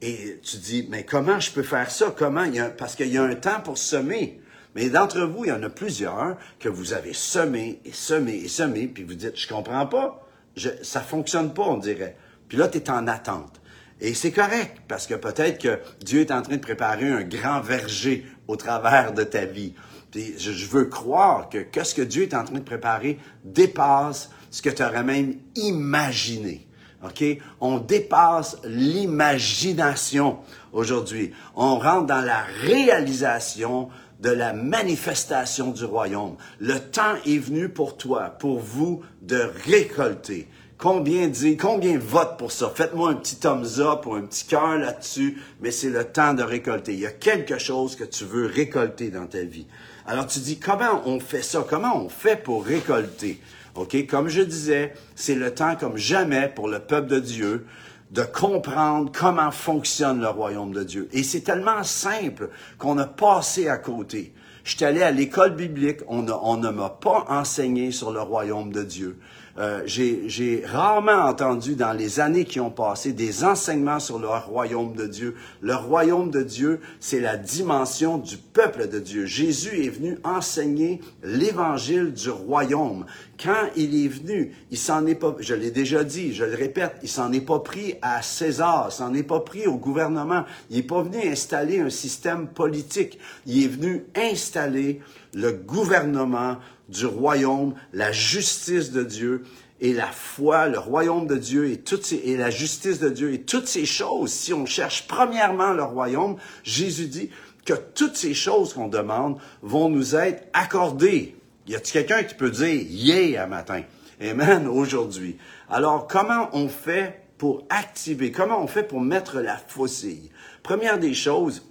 Et 0.00 0.40
tu 0.42 0.56
dis, 0.56 0.88
mais 0.90 1.04
comment 1.04 1.38
je 1.38 1.52
peux 1.52 1.62
faire 1.62 1.92
ça? 1.92 2.12
Comment? 2.16 2.46
Parce 2.76 2.96
qu'il 2.96 3.12
y 3.12 3.18
a 3.18 3.22
un 3.22 3.36
temps 3.36 3.60
pour 3.60 3.78
semer. 3.78 4.40
Mais 4.74 4.90
d'entre 4.90 5.20
vous, 5.20 5.44
il 5.44 5.48
y 5.48 5.52
en 5.52 5.62
a 5.62 5.68
plusieurs 5.68 6.36
que 6.58 6.68
vous 6.68 6.92
avez 6.92 7.12
semé 7.12 7.80
et 7.84 7.92
semé 7.92 8.34
et 8.34 8.48
semé, 8.48 8.88
puis 8.88 9.04
vous 9.04 9.14
dites, 9.14 9.38
je 9.38 9.46
comprends 9.46 9.86
pas. 9.86 10.26
Je, 10.56 10.70
ça 10.82 11.00
fonctionne 11.00 11.54
pas, 11.54 11.62
on 11.62 11.76
dirait. 11.76 12.16
Puis 12.48 12.58
là, 12.58 12.66
tu 12.66 12.78
es 12.78 12.90
en 12.90 13.06
attente. 13.06 13.60
Et 14.00 14.14
c'est 14.14 14.32
correct, 14.32 14.78
parce 14.88 15.06
que 15.06 15.14
peut-être 15.14 15.62
que 15.62 15.78
Dieu 16.04 16.22
est 16.22 16.32
en 16.32 16.42
train 16.42 16.56
de 16.56 16.60
préparer 16.60 17.08
un 17.08 17.22
grand 17.22 17.60
verger 17.60 18.26
au 18.48 18.56
travers 18.56 19.12
de 19.12 19.24
ta 19.24 19.44
vie. 19.44 19.74
Puis 20.10 20.34
je, 20.38 20.66
veux 20.66 20.84
croire 20.86 21.48
que, 21.48 21.58
que 21.58 21.84
ce 21.84 21.94
que 21.94 22.02
Dieu 22.02 22.24
est 22.24 22.34
en 22.34 22.44
train 22.44 22.58
de 22.58 22.60
préparer 22.60 23.18
dépasse 23.44 24.30
ce 24.50 24.60
que 24.60 24.70
tu 24.70 24.82
aurais 24.82 25.04
même 25.04 25.36
imaginé. 25.56 26.66
OK? 27.02 27.24
On 27.60 27.78
dépasse 27.78 28.58
l'imagination 28.64 30.38
aujourd'hui. 30.72 31.32
On 31.56 31.78
rentre 31.78 32.06
dans 32.06 32.20
la 32.20 32.42
réalisation 32.62 33.88
de 34.22 34.30
la 34.30 34.52
manifestation 34.52 35.72
du 35.72 35.84
royaume. 35.84 36.36
Le 36.60 36.78
temps 36.78 37.16
est 37.26 37.38
venu 37.38 37.68
pour 37.68 37.96
toi, 37.96 38.30
pour 38.38 38.60
vous, 38.60 39.02
de 39.20 39.50
récolter. 39.66 40.48
Combien 40.78 41.28
dit, 41.28 41.56
combien 41.56 41.98
vote 41.98 42.38
pour 42.38 42.50
ça? 42.50 42.72
Faites-moi 42.74 43.10
un 43.10 43.14
petit 43.14 43.36
thumbs 43.36 43.78
up 43.80 44.06
ou 44.06 44.14
un 44.14 44.22
petit 44.22 44.46
cœur 44.46 44.78
là-dessus, 44.78 45.40
mais 45.60 45.70
c'est 45.70 45.90
le 45.90 46.04
temps 46.04 46.34
de 46.34 46.42
récolter. 46.42 46.92
Il 46.92 47.00
y 47.00 47.06
a 47.06 47.12
quelque 47.12 47.58
chose 47.58 47.96
que 47.96 48.04
tu 48.04 48.24
veux 48.24 48.46
récolter 48.46 49.10
dans 49.10 49.26
ta 49.26 49.42
vie. 49.42 49.66
Alors 50.06 50.26
tu 50.26 50.38
dis, 50.38 50.58
comment 50.58 51.02
on 51.04 51.20
fait 51.20 51.42
ça? 51.42 51.64
Comment 51.68 52.04
on 52.04 52.08
fait 52.08 52.40
pour 52.40 52.64
récolter? 52.64 53.40
OK? 53.74 54.06
Comme 54.06 54.28
je 54.28 54.42
disais, 54.42 54.92
c'est 55.14 55.34
le 55.34 55.52
temps 55.52 55.76
comme 55.76 55.96
jamais 55.96 56.48
pour 56.48 56.68
le 56.68 56.78
peuple 56.78 57.08
de 57.08 57.20
Dieu 57.20 57.66
de 58.12 58.22
comprendre 58.22 59.10
comment 59.12 59.50
fonctionne 59.50 60.20
le 60.20 60.28
royaume 60.28 60.72
de 60.72 60.84
Dieu. 60.84 61.08
Et 61.12 61.22
c'est 61.22 61.40
tellement 61.40 61.82
simple 61.82 62.50
qu'on 62.78 62.98
a 62.98 63.06
passé 63.06 63.68
à 63.68 63.78
côté. 63.78 64.32
Je 64.64 64.84
allé 64.84 65.02
à 65.02 65.10
l'école 65.10 65.56
biblique, 65.56 66.00
on, 66.06 66.26
on 66.28 66.56
ne 66.56 66.68
m'a 66.68 66.90
pas 66.90 67.24
enseigné 67.28 67.90
sur 67.90 68.12
le 68.12 68.20
royaume 68.20 68.72
de 68.72 68.84
Dieu. 68.84 69.18
Euh, 69.58 69.82
j'ai 69.84 70.62
rarement 70.64 71.26
entendu 71.26 71.74
dans 71.74 71.92
les 71.92 72.20
années 72.20 72.46
qui 72.46 72.58
ont 72.58 72.70
passé 72.70 73.12
des 73.12 73.44
enseignements 73.44 74.00
sur 74.00 74.18
le 74.18 74.28
royaume 74.28 74.94
de 74.94 75.06
Dieu. 75.06 75.36
Le 75.60 75.74
royaume 75.74 76.30
de 76.30 76.42
Dieu, 76.42 76.80
c'est 77.00 77.20
la 77.20 77.36
dimension 77.36 78.16
du 78.16 78.38
peuple 78.38 78.88
de 78.88 78.98
Dieu. 78.98 79.26
Jésus 79.26 79.84
est 79.84 79.90
venu 79.90 80.18
enseigner 80.24 81.00
l'évangile 81.22 82.12
du 82.12 82.30
royaume. 82.30 83.04
Quand 83.40 83.68
il 83.76 84.04
est 84.04 84.08
venu, 84.08 84.52
il 84.70 84.78
s'en 84.78 85.06
est 85.06 85.14
pas, 85.14 85.34
je 85.40 85.54
l'ai 85.54 85.70
déjà 85.70 86.04
dit, 86.04 86.34
je 86.34 86.44
le 86.44 86.54
répète, 86.54 86.94
il 87.02 87.08
s'en 87.08 87.32
est 87.32 87.40
pas 87.40 87.58
pris 87.58 87.94
à 88.02 88.22
César, 88.22 88.88
il 88.90 88.94
s'en 88.94 89.14
est 89.14 89.22
pas 89.22 89.40
pris 89.40 89.66
au 89.66 89.76
gouvernement. 89.76 90.44
Il 90.70 90.78
est 90.78 90.82
pas 90.82 91.02
venu 91.02 91.18
installer 91.26 91.80
un 91.80 91.90
système 91.90 92.48
politique. 92.48 93.18
Il 93.46 93.64
est 93.64 93.68
venu 93.68 94.04
installer 94.14 95.00
le 95.34 95.52
gouvernement 95.52 96.58
du 96.88 97.06
royaume, 97.06 97.74
la 97.92 98.12
justice 98.12 98.92
de 98.92 99.02
Dieu 99.02 99.42
et 99.80 99.92
la 99.92 100.06
foi, 100.06 100.68
le 100.68 100.78
royaume 100.78 101.26
de 101.26 101.36
Dieu 101.36 101.68
et, 101.68 101.82
et 102.24 102.36
la 102.36 102.50
justice 102.50 103.00
de 103.00 103.08
Dieu 103.08 103.32
et 103.32 103.42
toutes 103.42 103.66
ces 103.66 103.86
choses. 103.86 104.30
Si 104.30 104.52
on 104.52 104.66
cherche 104.66 105.08
premièrement 105.08 105.72
le 105.72 105.82
royaume, 105.82 106.36
Jésus 106.62 107.06
dit 107.06 107.30
que 107.64 107.74
toutes 107.74 108.16
ces 108.16 108.34
choses 108.34 108.74
qu'on 108.74 108.88
demande 108.88 109.38
vont 109.62 109.88
nous 109.88 110.14
être 110.14 110.44
accordées. 110.52 111.36
Y 111.66 111.76
a-t-il 111.76 111.92
quelqu'un 111.92 112.24
qui 112.24 112.34
peut 112.34 112.50
dire 112.50 112.82
yeah 112.88 113.44
à 113.44 113.46
matin? 113.46 113.82
Amen 114.20 114.66
aujourd'hui. 114.66 115.38
Alors, 115.70 116.06
comment 116.06 116.48
on 116.52 116.68
fait 116.68 117.22
pour 117.38 117.64
activer? 117.70 118.32
Comment 118.32 118.62
on 118.62 118.66
fait 118.66 118.82
pour 118.82 119.00
mettre 119.00 119.40
la 119.40 119.56
faucille? 119.56 120.30
Première 120.62 120.98
des 120.98 121.14
choses, 121.14 121.62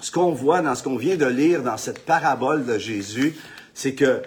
ce 0.00 0.10
qu'on 0.10 0.32
voit 0.32 0.62
dans 0.62 0.74
ce 0.74 0.82
qu'on 0.82 0.96
vient 0.96 1.16
de 1.16 1.26
lire 1.26 1.62
dans 1.62 1.76
cette 1.76 2.04
parabole 2.06 2.64
de 2.64 2.78
Jésus, 2.78 3.36
c'est 3.74 3.94
que 3.94 4.22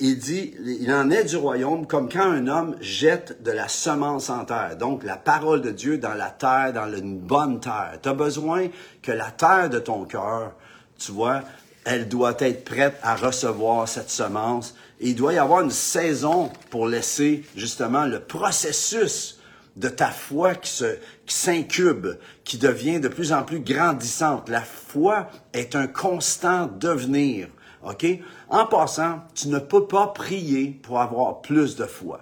il 0.00 0.18
dit, 0.18 0.54
il 0.64 0.92
en 0.92 1.10
est 1.10 1.24
du 1.24 1.36
royaume 1.36 1.86
comme 1.86 2.08
quand 2.08 2.32
un 2.32 2.48
homme 2.48 2.76
jette 2.80 3.42
de 3.42 3.52
la 3.52 3.68
semence 3.68 4.28
en 4.28 4.44
terre. 4.44 4.76
Donc, 4.76 5.04
la 5.04 5.16
parole 5.16 5.60
de 5.60 5.70
Dieu 5.70 5.98
dans 5.98 6.14
la 6.14 6.30
terre, 6.30 6.72
dans 6.72 6.92
une 6.92 7.18
bonne 7.18 7.60
terre. 7.60 7.98
Tu 8.02 8.08
as 8.08 8.14
besoin 8.14 8.68
que 9.02 9.12
la 9.12 9.30
terre 9.30 9.70
de 9.70 9.78
ton 9.78 10.04
cœur, 10.04 10.52
tu 10.98 11.12
vois, 11.12 11.42
elle 11.90 12.06
doit 12.06 12.36
être 12.40 12.66
prête 12.66 12.98
à 13.02 13.16
recevoir 13.16 13.88
cette 13.88 14.10
semence. 14.10 14.74
Il 15.00 15.14
doit 15.14 15.32
y 15.32 15.38
avoir 15.38 15.62
une 15.62 15.70
saison 15.70 16.52
pour 16.68 16.86
laisser 16.86 17.44
justement 17.56 18.04
le 18.04 18.20
processus 18.20 19.40
de 19.76 19.88
ta 19.88 20.10
foi 20.10 20.54
qui 20.54 20.84
s'incube, 21.26 22.08
qui 22.44 22.58
devient 22.58 23.00
de 23.00 23.08
plus 23.08 23.32
en 23.32 23.42
plus 23.42 23.60
grandissante. 23.60 24.50
La 24.50 24.60
foi 24.60 25.28
est 25.54 25.76
un 25.76 25.86
constant 25.86 26.66
devenir. 26.66 27.48
OK? 27.82 28.04
En 28.50 28.66
passant, 28.66 29.22
tu 29.34 29.48
ne 29.48 29.58
peux 29.58 29.86
pas 29.86 30.08
prier 30.08 30.78
pour 30.82 31.00
avoir 31.00 31.40
plus 31.40 31.74
de 31.74 31.86
foi. 31.86 32.20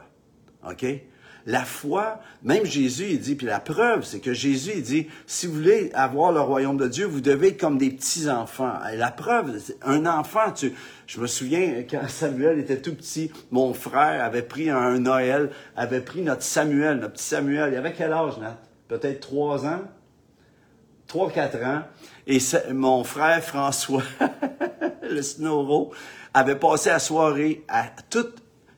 OK? 0.64 0.86
La 1.46 1.64
foi, 1.64 2.18
même 2.42 2.66
Jésus, 2.66 3.06
il 3.10 3.20
dit, 3.20 3.36
puis 3.36 3.46
la 3.46 3.60
preuve, 3.60 4.04
c'est 4.04 4.18
que 4.18 4.34
Jésus, 4.34 4.72
il 4.74 4.82
dit, 4.82 5.06
si 5.28 5.46
vous 5.46 5.54
voulez 5.54 5.92
avoir 5.94 6.32
le 6.32 6.40
royaume 6.40 6.76
de 6.76 6.88
Dieu, 6.88 7.06
vous 7.06 7.20
devez 7.20 7.48
être 7.48 7.60
comme 7.60 7.78
des 7.78 7.90
petits-enfants. 7.90 8.74
Et 8.92 8.96
la 8.96 9.12
preuve, 9.12 9.56
un 9.82 10.06
enfant, 10.06 10.50
tu, 10.50 10.72
je 11.06 11.20
me 11.20 11.28
souviens, 11.28 11.84
quand 11.88 12.08
Samuel 12.08 12.58
était 12.58 12.80
tout 12.80 12.96
petit, 12.96 13.30
mon 13.52 13.74
frère 13.74 14.24
avait 14.24 14.42
pris 14.42 14.70
un 14.70 14.98
Noël, 14.98 15.50
avait 15.76 16.00
pris 16.00 16.22
notre 16.22 16.42
Samuel, 16.42 16.98
notre 16.98 17.12
petit 17.12 17.24
Samuel. 17.24 17.72
Il 17.72 17.76
avait 17.76 17.92
quel 17.92 18.12
âge, 18.12 18.38
Nat? 18.38 18.58
Peut-être 18.88 19.20
trois 19.20 19.64
ans? 19.66 19.82
Trois, 21.06 21.30
quatre 21.30 21.62
ans. 21.62 21.82
Et 22.26 22.38
mon 22.72 23.04
frère 23.04 23.40
François, 23.40 24.02
le 25.08 25.22
Snowro, 25.22 25.92
avait 26.34 26.56
passé 26.56 26.88
la 26.90 26.98
soirée 26.98 27.64
à 27.68 27.84
tout 28.10 28.26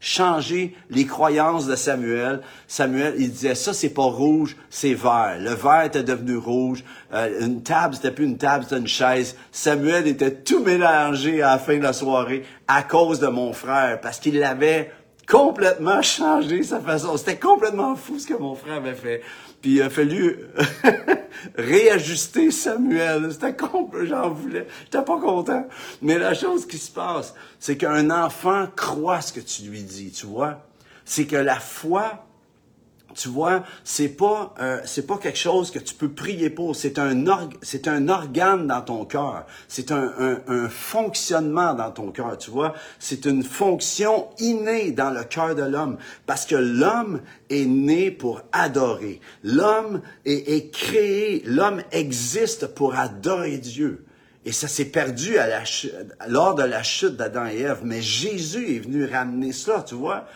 changer 0.00 0.75
les 0.90 1.07
croyances 1.07 1.67
de 1.67 1.76
Samuel. 1.76 2.40
Samuel, 2.67 3.14
il 3.19 3.31
disait 3.31 3.55
ça 3.55 3.73
c'est 3.73 3.88
pas 3.90 4.02
rouge, 4.02 4.57
c'est 4.71 4.95
vert. 4.95 5.37
Le 5.40 5.55
vert 5.55 5.85
était 5.85 6.02
devenu 6.02 6.37
rouge. 6.37 6.85
Euh, 7.12 7.47
une 7.47 7.62
table 7.62 7.95
c'était 7.95 8.11
plus 8.11 8.25
une 8.25 8.38
table, 8.38 8.64
c'était 8.64 8.81
une 8.81 8.87
chaise. 8.87 9.37
Samuel 9.50 10.07
était 10.07 10.35
tout 10.35 10.62
mélangé 10.62 11.43
à 11.43 11.52
la 11.52 11.59
fin 11.59 11.76
de 11.76 11.83
la 11.83 11.93
soirée 11.93 12.45
à 12.67 12.83
cause 12.83 13.21
de 13.21 13.28
mon 13.28 13.52
frère 13.52 14.00
parce 14.00 14.19
qu'il 14.19 14.38
l'avait 14.38 14.93
complètement 15.28 16.02
changé 16.02 16.62
sa 16.62 16.80
façon. 16.80 17.16
C'était 17.16 17.38
complètement 17.38 17.94
fou 17.97 18.18
ce 18.18 18.26
que 18.26 18.35
mon 18.35 18.54
frère 18.54 18.75
avait 18.75 18.94
fait. 18.94 19.23
Puis 19.61 19.73
il 19.73 19.82
a 19.82 19.90
fallu 19.90 20.38
réajuster 21.56 22.50
Samuel. 22.50 23.30
C'était 23.32 23.54
complètement, 23.54 24.23
j'en 24.23 24.30
voulais. 24.30 24.66
J'étais 24.85 25.04
pas 25.04 25.20
content. 25.20 25.66
Mais 26.02 26.18
la 26.18 26.35
chose 26.35 26.66
qui 26.66 26.78
se 26.78 26.90
passe, 26.90 27.35
c'est 27.58 27.76
qu'un 27.76 28.11
enfant 28.11 28.66
croit 28.75 29.20
ce 29.20 29.32
que 29.32 29.40
tu 29.40 29.62
lui 29.62 29.82
dis, 29.82 30.11
tu 30.11 30.26
vois? 30.26 30.64
C'est 31.04 31.26
que 31.26 31.37
la 31.37 31.61
foi 31.61 32.27
tu 33.14 33.28
vois, 33.28 33.64
c'est 33.84 34.08
pas 34.08 34.54
euh, 34.60 34.80
c'est 34.84 35.06
pas 35.06 35.16
quelque 35.16 35.38
chose 35.38 35.70
que 35.70 35.78
tu 35.78 35.94
peux 35.94 36.10
prier 36.10 36.50
pour. 36.50 36.76
C'est 36.76 36.98
un 36.98 37.24
c'est 37.62 37.88
un 37.88 38.08
organe 38.08 38.66
dans 38.66 38.82
ton 38.82 39.04
cœur. 39.04 39.46
C'est 39.66 39.92
un, 39.92 40.12
un, 40.46 40.68
fonctionnement 40.68 41.74
dans 41.74 41.90
ton 41.90 42.10
cœur. 42.10 42.36
Tu 42.38 42.50
vois, 42.50 42.74
c'est 42.98 43.24
une 43.24 43.42
fonction 43.42 44.28
innée 44.38 44.92
dans 44.92 45.10
le 45.10 45.24
cœur 45.24 45.54
de 45.54 45.62
l'homme 45.62 45.96
parce 46.26 46.44
que 46.44 46.56
l'homme 46.56 47.20
est 47.50 47.64
né 47.64 48.10
pour 48.10 48.42
adorer. 48.52 49.20
L'homme 49.42 50.02
est, 50.26 50.52
est 50.52 50.70
créé. 50.70 51.42
L'homme 51.46 51.82
existe 51.92 52.66
pour 52.68 52.94
adorer 52.94 53.58
Dieu. 53.58 54.04
Et 54.44 54.52
ça 54.52 54.68
s'est 54.68 54.86
perdu 54.86 55.38
à 55.38 55.46
la, 55.46 55.62
lors 56.28 56.54
de 56.54 56.62
la 56.62 56.82
chute 56.82 57.16
d'Adam 57.16 57.46
et 57.46 57.60
Ève. 57.60 57.80
Mais 57.82 58.00
Jésus 58.00 58.76
est 58.76 58.78
venu 58.78 59.04
ramener 59.04 59.52
cela, 59.52 59.82
tu 59.82 59.94
vois. 59.94 60.26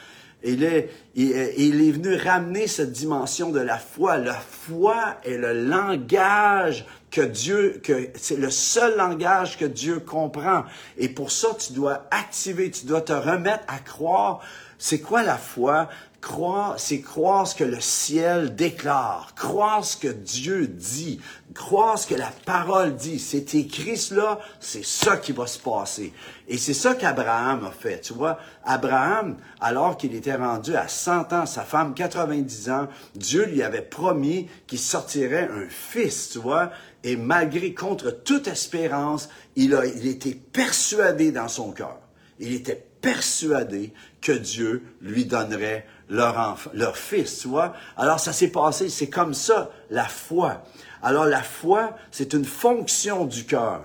Il 0.44 0.64
est, 0.64 0.90
il, 1.14 1.32
est 1.37 1.92
venu 1.92 2.16
ramener 2.16 2.66
cette 2.66 2.92
dimension 2.92 3.50
de 3.50 3.61
la 3.61 3.78
foi. 3.78 4.18
La 4.18 4.34
foi 4.34 5.16
est 5.25 5.37
le 5.37 5.52
langage 5.52 6.84
que 7.11 7.20
Dieu, 7.20 7.80
que 7.82 8.08
c'est 8.14 8.38
le 8.38 8.50
seul 8.50 8.96
langage 8.96 9.58
que 9.58 9.64
Dieu 9.64 10.00
comprend. 10.00 10.64
Et 10.99 11.08
pour 11.08 11.30
ça, 11.30 11.49
tu 11.58 11.75
dois 11.75 12.06
activer, 12.11 12.70
tu 12.70 12.87
dois 12.87 13.02
te 13.02 13.12
remettre 13.12 13.64
à 13.68 13.78
croire. 13.78 14.40
C'est 14.84 14.98
quoi 14.98 15.22
la 15.22 15.38
foi? 15.38 15.88
Croire, 16.20 16.74
c'est 16.76 17.00
croire 17.02 17.46
ce 17.46 17.54
que 17.54 17.62
le 17.62 17.80
ciel 17.80 18.56
déclare, 18.56 19.32
croire 19.36 19.84
ce 19.84 19.96
que 19.96 20.08
Dieu 20.08 20.66
dit, 20.66 21.20
croire 21.54 21.96
ce 21.96 22.08
que 22.08 22.16
la 22.16 22.32
parole 22.44 22.96
dit. 22.96 23.20
C'est 23.20 23.54
écrit 23.54 23.96
cela, 23.96 24.40
c'est 24.58 24.84
ça 24.84 25.18
qui 25.18 25.30
va 25.30 25.46
se 25.46 25.60
passer. 25.60 26.12
Et 26.48 26.58
c'est 26.58 26.74
ça 26.74 26.96
qu'Abraham 26.96 27.64
a 27.64 27.70
fait. 27.70 28.00
Tu 28.00 28.12
vois, 28.12 28.40
Abraham, 28.64 29.36
alors 29.60 29.96
qu'il 29.96 30.16
était 30.16 30.34
rendu 30.34 30.74
à 30.74 30.88
100 30.88 31.32
ans, 31.32 31.46
sa 31.46 31.62
femme 31.62 31.94
90 31.94 32.70
ans, 32.70 32.88
Dieu 33.14 33.44
lui 33.44 33.62
avait 33.62 33.82
promis 33.82 34.48
qu'il 34.66 34.80
sortirait 34.80 35.48
un 35.48 35.68
fils, 35.68 36.30
tu 36.30 36.38
vois. 36.40 36.72
Et 37.04 37.14
malgré, 37.14 37.72
contre 37.72 38.10
toute 38.10 38.48
espérance, 38.48 39.28
il 39.54 39.76
a, 39.76 39.86
il 39.86 40.08
était 40.08 40.34
persuadé 40.34 41.30
dans 41.30 41.48
son 41.48 41.70
cœur. 41.70 42.00
Il 42.40 42.52
était 42.52 42.84
persuadé 43.02 43.92
que 44.23 44.32
Dieu 44.32 44.82
lui 45.02 45.26
donnerait 45.26 45.85
leur 46.09 46.38
enfant, 46.38 46.71
leur 46.73 46.97
fils, 46.97 47.40
tu 47.40 47.49
vois. 47.49 47.75
Alors 47.97 48.21
ça 48.21 48.32
s'est 48.32 48.49
passé, 48.49 48.88
c'est 48.88 49.11
comme 49.11 49.35
ça 49.35 49.71
la 49.90 50.04
foi. 50.04 50.62
Alors 51.02 51.26
la 51.26 51.42
foi, 51.42 51.97
c'est 52.11 52.32
une 52.32 52.44
fonction 52.44 53.26
du 53.26 53.44
cœur, 53.44 53.85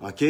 ok? 0.00 0.24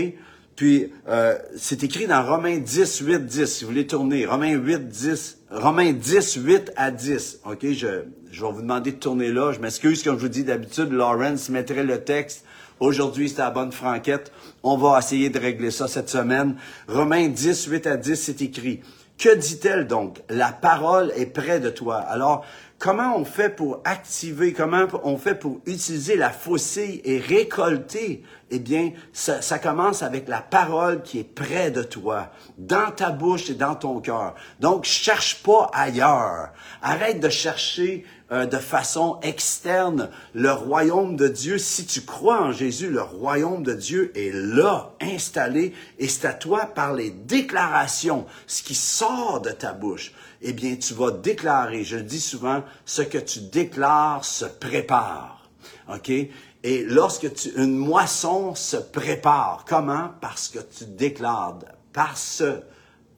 Puis 0.57 0.93
euh, 1.09 1.39
c'est 1.57 1.85
écrit 1.85 2.07
dans 2.07 2.25
Romains 2.25 2.59
10, 2.59 3.01
8, 3.01 3.27
10. 3.27 3.47
Si 3.47 3.65
vous 3.65 3.71
voulez 3.71 3.87
tourner, 3.87 4.27
Romains 4.27 4.55
8, 4.55 4.89
10, 4.89 5.39
Romains 5.51 5.93
10, 5.93 6.35
8 6.35 6.73
à 6.77 6.91
10. 6.91 7.41
Ok, 7.45 7.61
je, 7.63 8.03
je 8.33 8.45
vais 8.45 8.53
vous 8.53 8.63
demander 8.63 8.93
de 8.93 8.97
tourner 8.97 9.31
là. 9.31 9.53
Je 9.53 9.61
m'excuse, 9.61 10.03
comme 10.03 10.17
je 10.17 10.23
vous 10.23 10.29
dis 10.29 10.45
d'habitude, 10.45 10.91
Lawrence 10.91 11.49
mettrait 11.49 11.85
le 11.85 12.03
texte. 12.03 12.45
Aujourd'hui, 12.81 13.29
c'est 13.29 13.39
la 13.39 13.51
bonne 13.51 13.73
franquette. 13.73 14.31
On 14.63 14.77
va 14.77 14.99
essayer 14.99 15.31
de 15.31 15.39
régler 15.39 15.73
ça 15.73 15.89
cette 15.89 16.09
semaine. 16.09 16.57
Romains 16.87 17.29
10, 17.29 17.67
8 17.67 17.87
à 17.89 17.97
10, 17.97 18.15
c'est 18.15 18.41
écrit. 18.41 18.81
Que 19.19 19.35
dit-elle 19.35 19.89
donc? 19.89 20.23
La 20.29 20.53
parole 20.53 21.13
est 21.17 21.27
près 21.27 21.59
de 21.59 21.71
toi. 21.71 21.97
Alors, 21.97 22.45
comment 22.79 23.17
on 23.17 23.25
fait 23.25 23.51
pour 23.51 23.81
activer, 23.85 24.53
comment 24.53 24.87
on 25.03 25.19
fait 25.19 25.35
pour 25.35 25.61
utiliser 25.67 26.17
la 26.17 26.31
faucille 26.31 27.01
et 27.05 27.19
récolter? 27.19 28.23
Eh 28.51 28.61
bien, 28.61 28.93
ça, 29.13 29.59
commence 29.59 30.03
avec 30.03 30.27
la 30.27 30.41
parole 30.41 31.03
qui 31.03 31.19
est 31.19 31.25
près 31.25 31.71
de 31.71 31.83
toi, 31.83 32.31
dans 32.57 32.91
ta 32.91 33.11
bouche 33.11 33.51
et 33.51 33.55
dans 33.55 33.75
ton 33.75 34.01
cœur. 34.01 34.35
Donc, 34.59 34.85
cherche 34.85 35.43
pas 35.43 35.71
ailleurs. 35.75 36.51
Arrête 36.81 37.21
de 37.21 37.29
chercher 37.29 38.07
euh, 38.33 38.47
de 38.47 38.57
façon 38.57 39.19
externe 39.21 40.09
le 40.33 40.51
royaume 40.51 41.15
de 41.17 41.29
Dieu. 41.29 41.59
Si 41.59 41.85
tu 41.85 42.03
crois 42.03 42.41
en 42.41 42.53
Jésus, 42.53 42.89
le 42.89 43.03
royaume 43.03 43.63
de 43.63 43.75
Dieu 43.75 44.13
est 44.17 44.33
là, 44.33 44.93
installé, 45.03 45.75
et 45.99 46.09
c'est 46.09 46.27
à 46.27 46.33
toi 46.33 46.67
par 46.75 46.95
les 46.95 47.11
déclarations, 47.11 48.25
ce 48.47 48.63
qui 48.63 48.75
sort 48.75 49.43
de 49.43 49.51
ta 49.51 49.75
bouche. 49.75 50.13
Eh 50.43 50.53
bien, 50.53 50.77
tu 50.77 50.95
vas 50.95 51.11
déclarer, 51.11 51.85
je 51.85 51.97
le 51.97 52.03
dis 52.03 52.21
souvent, 52.21 52.63
ce 52.85 53.03
que 53.03 53.19
tu 53.19 53.41
déclares 53.41 54.25
se 54.25 54.45
prépare. 54.45 55.49
OK? 55.93 56.11
Et 56.11 56.85
lorsque 56.85 57.33
tu, 57.35 57.51
une 57.57 57.77
moisson 57.77 58.55
se 58.55 58.77
prépare, 58.77 59.65
comment? 59.69 60.11
Parce 60.21 60.49
que 60.49 60.59
tu 60.59 60.85
déclares, 60.85 61.59
parce 61.93 62.43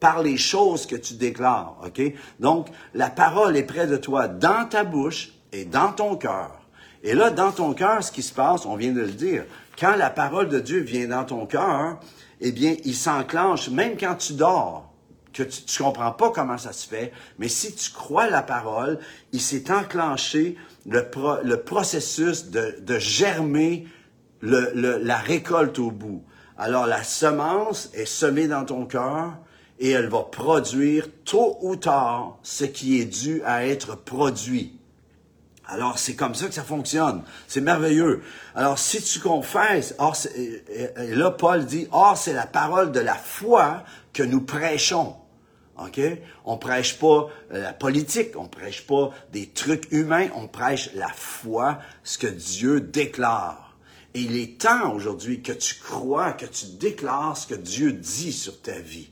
par 0.01 0.23
les 0.23 0.35
choses 0.35 0.87
que 0.87 0.95
tu 0.95 1.13
déclares, 1.13 1.77
OK? 1.85 2.01
Donc, 2.39 2.67
la 2.95 3.09
parole 3.09 3.55
est 3.55 3.63
près 3.63 3.85
de 3.85 3.97
toi, 3.97 4.27
dans 4.27 4.67
ta 4.67 4.83
bouche 4.83 5.31
et 5.53 5.63
dans 5.63 5.93
ton 5.93 6.15
cœur. 6.15 6.59
Et 7.03 7.13
là, 7.13 7.29
dans 7.29 7.51
ton 7.51 7.73
cœur, 7.73 8.03
ce 8.03 8.11
qui 8.11 8.23
se 8.23 8.33
passe, 8.33 8.65
on 8.65 8.75
vient 8.75 8.93
de 8.93 9.01
le 9.01 9.11
dire, 9.11 9.45
quand 9.79 9.95
la 9.95 10.09
parole 10.09 10.49
de 10.49 10.59
Dieu 10.59 10.79
vient 10.81 11.07
dans 11.07 11.23
ton 11.23 11.45
cœur, 11.45 11.99
eh 12.41 12.51
bien, 12.51 12.75
il 12.83 12.95
s'enclenche, 12.95 13.69
même 13.69 13.95
quand 13.95 14.15
tu 14.15 14.33
dors, 14.33 14.90
que 15.33 15.43
tu 15.43 15.81
ne 15.81 15.85
comprends 15.85 16.11
pas 16.11 16.31
comment 16.31 16.57
ça 16.57 16.73
se 16.73 16.87
fait, 16.87 17.11
mais 17.39 17.47
si 17.47 17.73
tu 17.73 17.91
crois 17.91 18.29
la 18.29 18.41
parole, 18.41 18.99
il 19.31 19.41
s'est 19.41 19.71
enclenché 19.71 20.57
le, 20.85 21.05
le 21.43 21.57
processus 21.57 22.49
de, 22.49 22.77
de 22.81 22.99
germer 22.99 23.87
le, 24.41 24.71
le, 24.73 24.97
la 24.97 25.17
récolte 25.17 25.79
au 25.79 25.91
bout. 25.91 26.23
Alors, 26.57 26.85
la 26.85 27.03
semence 27.03 27.89
est 27.93 28.05
semée 28.05 28.47
dans 28.47 28.65
ton 28.65 28.85
cœur, 28.85 29.33
et 29.79 29.89
elle 29.89 30.09
va 30.09 30.21
produire 30.21 31.07
tôt 31.25 31.57
ou 31.61 31.75
tard 31.75 32.37
ce 32.43 32.65
qui 32.65 32.99
est 33.01 33.05
dû 33.05 33.41
à 33.45 33.65
être 33.65 33.95
produit. 33.95 34.77
Alors, 35.65 35.97
c'est 35.97 36.15
comme 36.15 36.35
ça 36.35 36.47
que 36.47 36.53
ça 36.53 36.63
fonctionne. 36.63 37.23
C'est 37.47 37.61
merveilleux. 37.61 38.21
Alors, 38.53 38.77
si 38.77 39.01
tu 39.01 39.19
confesses, 39.19 39.95
là, 40.97 41.31
Paul 41.31 41.65
dit, 41.65 41.87
or, 41.91 42.15
c'est 42.15 42.33
la 42.33 42.45
parole 42.45 42.91
de 42.91 42.99
la 42.99 43.15
foi 43.15 43.83
que 44.13 44.21
nous 44.21 44.41
prêchons. 44.41 45.15
OK? 45.85 45.99
On 46.45 46.57
prêche 46.57 46.99
pas 46.99 47.29
la 47.49 47.73
politique, 47.73 48.35
on 48.35 48.47
prêche 48.47 48.85
pas 48.85 49.11
des 49.31 49.47
trucs 49.47 49.91
humains, 49.91 50.27
on 50.35 50.47
prêche 50.47 50.91
la 50.95 51.09
foi, 51.09 51.79
ce 52.03 52.17
que 52.17 52.27
Dieu 52.27 52.81
déclare. 52.81 53.75
Et 54.13 54.21
il 54.21 54.37
est 54.37 54.61
temps 54.61 54.93
aujourd'hui 54.93 55.41
que 55.41 55.53
tu 55.53 55.75
crois, 55.75 56.33
que 56.33 56.45
tu 56.45 56.65
déclares 56.79 57.37
ce 57.37 57.47
que 57.47 57.55
Dieu 57.55 57.93
dit 57.93 58.33
sur 58.33 58.61
ta 58.61 58.77
vie. 58.79 59.09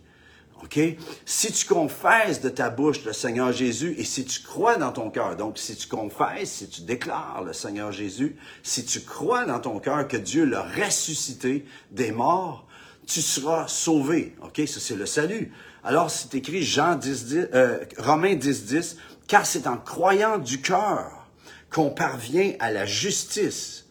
OK? 0.63 0.77
Si 1.25 1.51
tu 1.53 1.65
confesses 1.65 2.41
de 2.41 2.49
ta 2.49 2.69
bouche 2.69 3.05
le 3.05 3.13
Seigneur 3.13 3.53
Jésus 3.53 3.95
et 3.97 4.03
si 4.03 4.25
tu 4.25 4.41
crois 4.41 4.75
dans 4.75 4.91
ton 4.91 5.09
cœur, 5.09 5.37
donc 5.37 5.57
si 5.57 5.75
tu 5.75 5.87
confesses, 5.87 6.51
si 6.51 6.67
tu 6.67 6.81
déclares 6.81 7.43
le 7.45 7.53
Seigneur 7.53 7.93
Jésus, 7.93 8.35
si 8.61 8.83
tu 8.83 8.99
crois 8.99 9.45
dans 9.45 9.59
ton 9.59 9.79
cœur 9.79 10.05
que 10.07 10.17
Dieu 10.17 10.43
l'a 10.43 10.63
ressuscité 10.63 11.65
des 11.91 12.11
morts, 12.11 12.67
tu 13.07 13.21
seras 13.21 13.67
sauvé. 13.67 14.35
OK? 14.41 14.61
Ça, 14.67 14.79
c'est 14.81 14.95
le 14.95 15.05
salut. 15.05 15.53
Alors, 15.83 16.11
c'est 16.11 16.35
écrit 16.35 16.63
Jean 16.63 16.95
10, 16.95 17.25
10 17.25 17.47
euh, 17.53 17.79
Romains 17.97 18.35
10, 18.35 18.65
10, 18.65 18.97
car 19.27 19.45
c'est 19.45 19.67
en 19.67 19.77
croyant 19.77 20.37
du 20.37 20.61
cœur 20.61 21.27
qu'on 21.71 21.89
parvient 21.89 22.53
à 22.59 22.71
la 22.71 22.85
justice. 22.85 23.85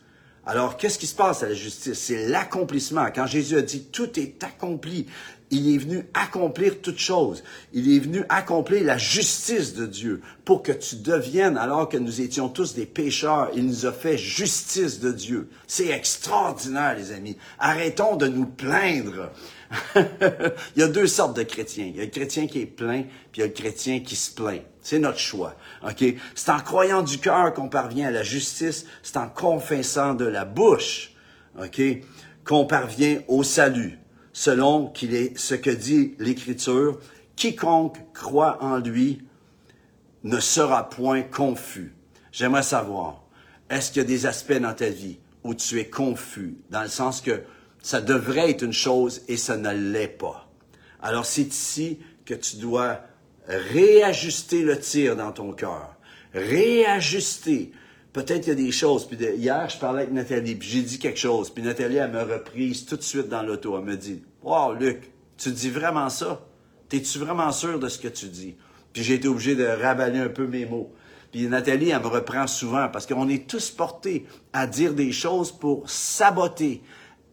Alors, 0.45 0.77
qu'est-ce 0.77 0.99
qui 0.99 1.07
se 1.07 1.15
passe 1.15 1.43
à 1.43 1.49
la 1.49 1.55
justice? 1.55 1.99
C'est 1.99 2.27
l'accomplissement. 2.27 3.07
Quand 3.15 3.27
Jésus 3.27 3.57
a 3.57 3.63
dit 3.63 3.85
tout 3.85 4.19
est 4.19 4.43
accompli, 4.43 5.07
il 5.51 5.75
est 5.75 5.79
venu 5.79 6.05
accomplir 6.15 6.81
toute 6.81 6.99
chose. 6.99 7.43
Il 7.73 7.95
est 7.95 7.99
venu 7.99 8.25
accomplir 8.29 8.85
la 8.85 8.99
justice 8.99 9.75
de 9.75 9.87
Dieu 9.87 10.21
pour 10.45 10.63
que 10.63 10.73
tu 10.73 10.97
deviennes, 10.97 11.57
alors 11.57 11.89
que 11.89 11.97
nous 11.97 12.21
étions 12.21 12.49
tous 12.49 12.75
des 12.75 12.87
pécheurs, 12.87 13.51
il 13.55 13.67
nous 13.67 13.87
a 13.87 13.93
fait 13.93 14.19
justice 14.19 15.01
de 15.01 15.13
Dieu. 15.13 15.49
C'est 15.67 15.89
extraordinaire, 15.89 16.97
les 16.97 17.13
amis. 17.13 17.37
Arrêtons 17.59 18.17
de 18.17 18.27
nous 18.27 18.47
plaindre. 18.47 19.31
il 19.97 20.81
y 20.81 20.83
a 20.83 20.89
deux 20.89 21.07
sortes 21.07 21.37
de 21.37 21.43
chrétiens. 21.43 21.87
Il 21.87 21.97
y 21.97 22.01
a 22.01 22.05
le 22.05 22.11
chrétien 22.11 22.47
qui 22.47 22.61
est 22.61 22.67
plein, 22.67 23.03
puis 23.33 23.37
il 23.37 23.41
y 23.41 23.43
a 23.43 23.47
le 23.47 23.53
chrétien 23.53 24.01
qui 24.01 24.17
se 24.17 24.31
plaint. 24.31 24.63
C'est 24.81 24.99
notre 24.99 25.19
choix. 25.19 25.55
C'est 25.97 26.51
en 26.51 26.61
croyant 26.61 27.03
du 27.03 27.19
cœur 27.19 27.53
qu'on 27.53 27.69
parvient 27.69 28.09
à 28.09 28.11
la 28.11 28.23
justice. 28.23 28.87
C'est 29.03 29.19
en 29.19 29.29
confessant 29.29 30.15
de 30.15 30.25
la 30.25 30.45
bouche. 30.45 31.13
Qu'on 32.45 32.65
parvient 32.65 33.21
au 33.29 33.43
salut 33.43 33.99
selon 34.33 34.93
ce 34.95 35.55
que 35.55 35.71
dit 35.71 36.15
l'Écriture, 36.19 37.01
quiconque 37.37 37.99
croit 38.15 38.63
en 38.63 38.79
lui 38.79 39.23
ne 40.23 40.41
sera 40.41 40.89
point 40.89 41.23
confus. 41.23 41.95
J'aimerais 42.33 42.63
savoir, 42.63 43.25
est-ce 43.69 43.91
qu'il 43.91 44.03
y 44.03 44.05
a 44.05 44.09
des 44.09 44.27
aspects 44.27 44.53
dans 44.53 44.75
ta 44.75 44.89
vie 44.89 45.19
où 45.45 45.55
tu 45.55 45.81
es 45.81 45.89
confus, 45.89 46.57
dans 46.71 46.83
le 46.83 46.89
sens 46.89 47.21
que 47.21 47.43
ça 47.83 48.01
devrait 48.01 48.51
être 48.51 48.63
une 48.63 48.73
chose 48.73 49.23
et 49.29 49.37
ça 49.37 49.57
ne 49.57 49.71
l'est 49.71 50.09
pas. 50.09 50.49
Alors 51.01 51.27
c'est 51.27 51.43
ici 51.43 51.99
que 52.25 52.35
tu 52.35 52.57
dois 52.57 53.01
réajuster 53.47 54.63
le 54.63 54.79
tir 54.79 55.17
dans 55.17 55.33
ton 55.33 55.53
cœur, 55.53 55.97
réajuster 56.35 57.73
peut-être 58.13 58.41
qu'il 58.41 58.49
y 58.49 58.63
a 58.63 58.67
des 58.67 58.73
choses. 58.73 59.07
Puis 59.07 59.17
hier, 59.17 59.69
je 59.69 59.79
parlais 59.79 60.03
avec 60.03 60.13
Nathalie, 60.13 60.55
puis 60.55 60.69
j'ai 60.69 60.83
dit 60.83 60.99
quelque 60.99 61.19
chose. 61.19 61.51
Puis 61.51 61.63
Nathalie, 61.63 61.97
elle 61.97 62.11
me 62.11 62.23
reprise 62.23 62.85
tout 62.85 62.97
de 62.97 63.03
suite 63.03 63.29
dans 63.29 63.43
l'auto. 63.43 63.79
Elle 63.79 63.85
me 63.85 63.97
dit 63.97 64.23
Wow, 64.43 64.75
Luc, 64.75 65.11
tu 65.37 65.51
dis 65.51 65.71
vraiment 65.71 66.09
ça? 66.09 66.45
T'es-tu 66.89 67.19
vraiment 67.19 67.53
sûr 67.53 67.79
de 67.79 67.89
ce 67.89 67.99
que 67.99 68.09
tu 68.09 68.27
dis? 68.27 68.57
Puis 68.93 69.03
j'ai 69.03 69.15
été 69.15 69.29
obligé 69.29 69.55
de 69.55 69.65
ravaler 69.65 70.19
un 70.19 70.29
peu 70.29 70.47
mes 70.47 70.67
mots. 70.67 70.93
Puis 71.31 71.47
Nathalie, 71.47 71.91
elle 71.91 72.01
me 72.01 72.07
reprend 72.07 72.47
souvent 72.47 72.89
parce 72.89 73.07
qu'on 73.07 73.29
est 73.29 73.49
tous 73.49 73.71
portés 73.71 74.27
à 74.53 74.67
dire 74.67 74.95
des 74.95 75.13
choses 75.13 75.53
pour 75.53 75.89
saboter, 75.91 76.83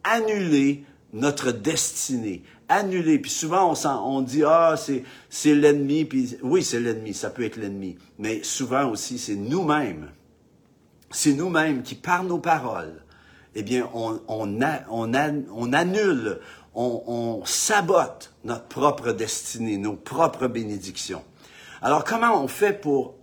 annuler 0.06 0.86
notre 1.14 1.52
destinée. 1.52 2.44
Annuler. 2.70 3.20
Puis 3.20 3.32
souvent, 3.32 3.74
on, 3.74 3.88
on 3.88 4.22
dit, 4.22 4.44
ah, 4.44 4.76
c'est, 4.78 5.56
l'ennemi. 5.56 6.06
Puis 6.06 6.38
oui, 6.42 6.64
c'est 6.64 6.80
l'ennemi, 6.80 7.14
ça 7.14 7.30
peut 7.30 7.44
être 7.44 7.58
l'ennemi. 7.58 7.98
Mais 8.18 8.44
souvent 8.44 8.90
aussi, 8.90 9.18
c'est 9.18 9.36
nous-mêmes. 9.36 10.12
C'est 11.12 11.34
nous-mêmes 11.34 11.84
qui, 11.84 11.96
par 11.96 12.24
nos 12.24 12.40
paroles, 12.40 13.04
eh 13.56 13.64
bien, 13.64 13.90
on, 13.94 14.20
on, 14.28 14.62
on, 14.90 15.14
on 15.14 15.74
annule, 15.74 16.40
on, 16.74 17.04
on 17.08 17.46
sabote 17.46 18.34
notre 18.44 18.66
propre 18.66 19.12
destinée, 19.12 19.78
nos 19.78 19.96
propres 19.96 20.48
bénédictions. 20.48 21.24
Alors, 21.82 22.04
comment 22.04 22.42
on 22.44 22.48
fait 22.48 22.74
pour 22.74 23.16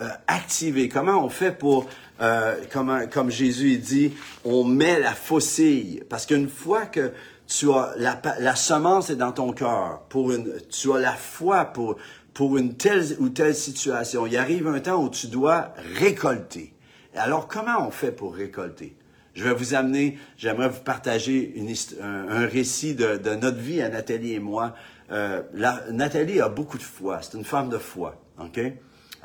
euh, 0.00 0.08
activer, 0.26 0.88
comment 0.88 1.24
on 1.24 1.28
fait 1.28 1.52
pour, 1.52 1.86
euh, 2.20 2.56
comme, 2.72 3.06
comme 3.10 3.30
Jésus 3.30 3.78
dit, 3.78 4.12
on 4.44 4.64
met 4.64 4.98
la 4.98 5.12
faucille. 5.12 6.02
Parce 6.08 6.26
qu'une 6.26 6.48
fois 6.48 6.86
que 6.86 7.12
tu 7.46 7.70
as 7.72 7.92
la, 7.96 8.20
la 8.38 8.54
semence 8.54 9.10
est 9.10 9.16
dans 9.16 9.32
ton 9.32 9.52
cœur, 9.52 10.02
pour 10.08 10.32
une, 10.32 10.52
tu 10.70 10.92
as 10.92 10.98
la 10.98 11.12
foi 11.12 11.66
pour, 11.66 11.96
pour 12.34 12.56
une 12.56 12.74
telle 12.74 13.04
ou 13.18 13.28
telle 13.28 13.54
situation, 13.54 14.26
il 14.26 14.36
arrive 14.36 14.66
un 14.68 14.80
temps 14.80 15.02
où 15.02 15.10
tu 15.10 15.26
dois 15.26 15.74
récolter. 15.98 16.72
Alors, 17.14 17.48
comment 17.48 17.86
on 17.86 17.90
fait 17.90 18.12
pour 18.12 18.34
récolter? 18.34 18.96
Je 19.34 19.44
vais 19.44 19.54
vous 19.54 19.74
amener, 19.74 20.18
j'aimerais 20.36 20.68
vous 20.68 20.80
partager 20.80 21.52
une, 21.56 21.72
un, 22.02 22.46
récit 22.46 22.94
de, 22.94 23.18
notre 23.34 23.58
vie 23.58 23.80
à 23.80 23.88
Nathalie 23.88 24.34
et 24.34 24.40
moi. 24.40 24.74
Euh, 25.12 25.42
Nathalie 25.90 26.40
a 26.40 26.48
beaucoup 26.48 26.78
de 26.78 26.82
foi. 26.82 27.20
C'est 27.22 27.36
une 27.36 27.44
femme 27.44 27.68
de 27.68 27.78
foi. 27.78 28.20
OK? 28.38 28.60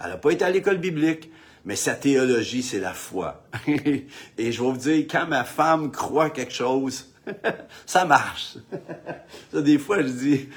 Elle 0.03 0.11
n'a 0.11 0.17
pas 0.17 0.31
été 0.31 0.45
à 0.45 0.49
l'école 0.49 0.77
biblique, 0.77 1.31
mais 1.65 1.75
sa 1.75 1.95
théologie, 1.95 2.63
c'est 2.63 2.79
la 2.79 2.93
foi. 2.93 3.43
et 3.67 4.51
je 4.51 4.63
vais 4.63 4.69
vous 4.69 4.77
dire, 4.77 5.05
quand 5.09 5.27
ma 5.27 5.43
femme 5.43 5.91
croit 5.91 6.29
quelque 6.29 6.53
chose, 6.53 7.07
ça 7.85 8.05
marche. 8.05 8.57
ça, 9.53 9.61
des 9.61 9.77
fois, 9.77 10.01
je 10.01 10.07
dis, 10.07 10.49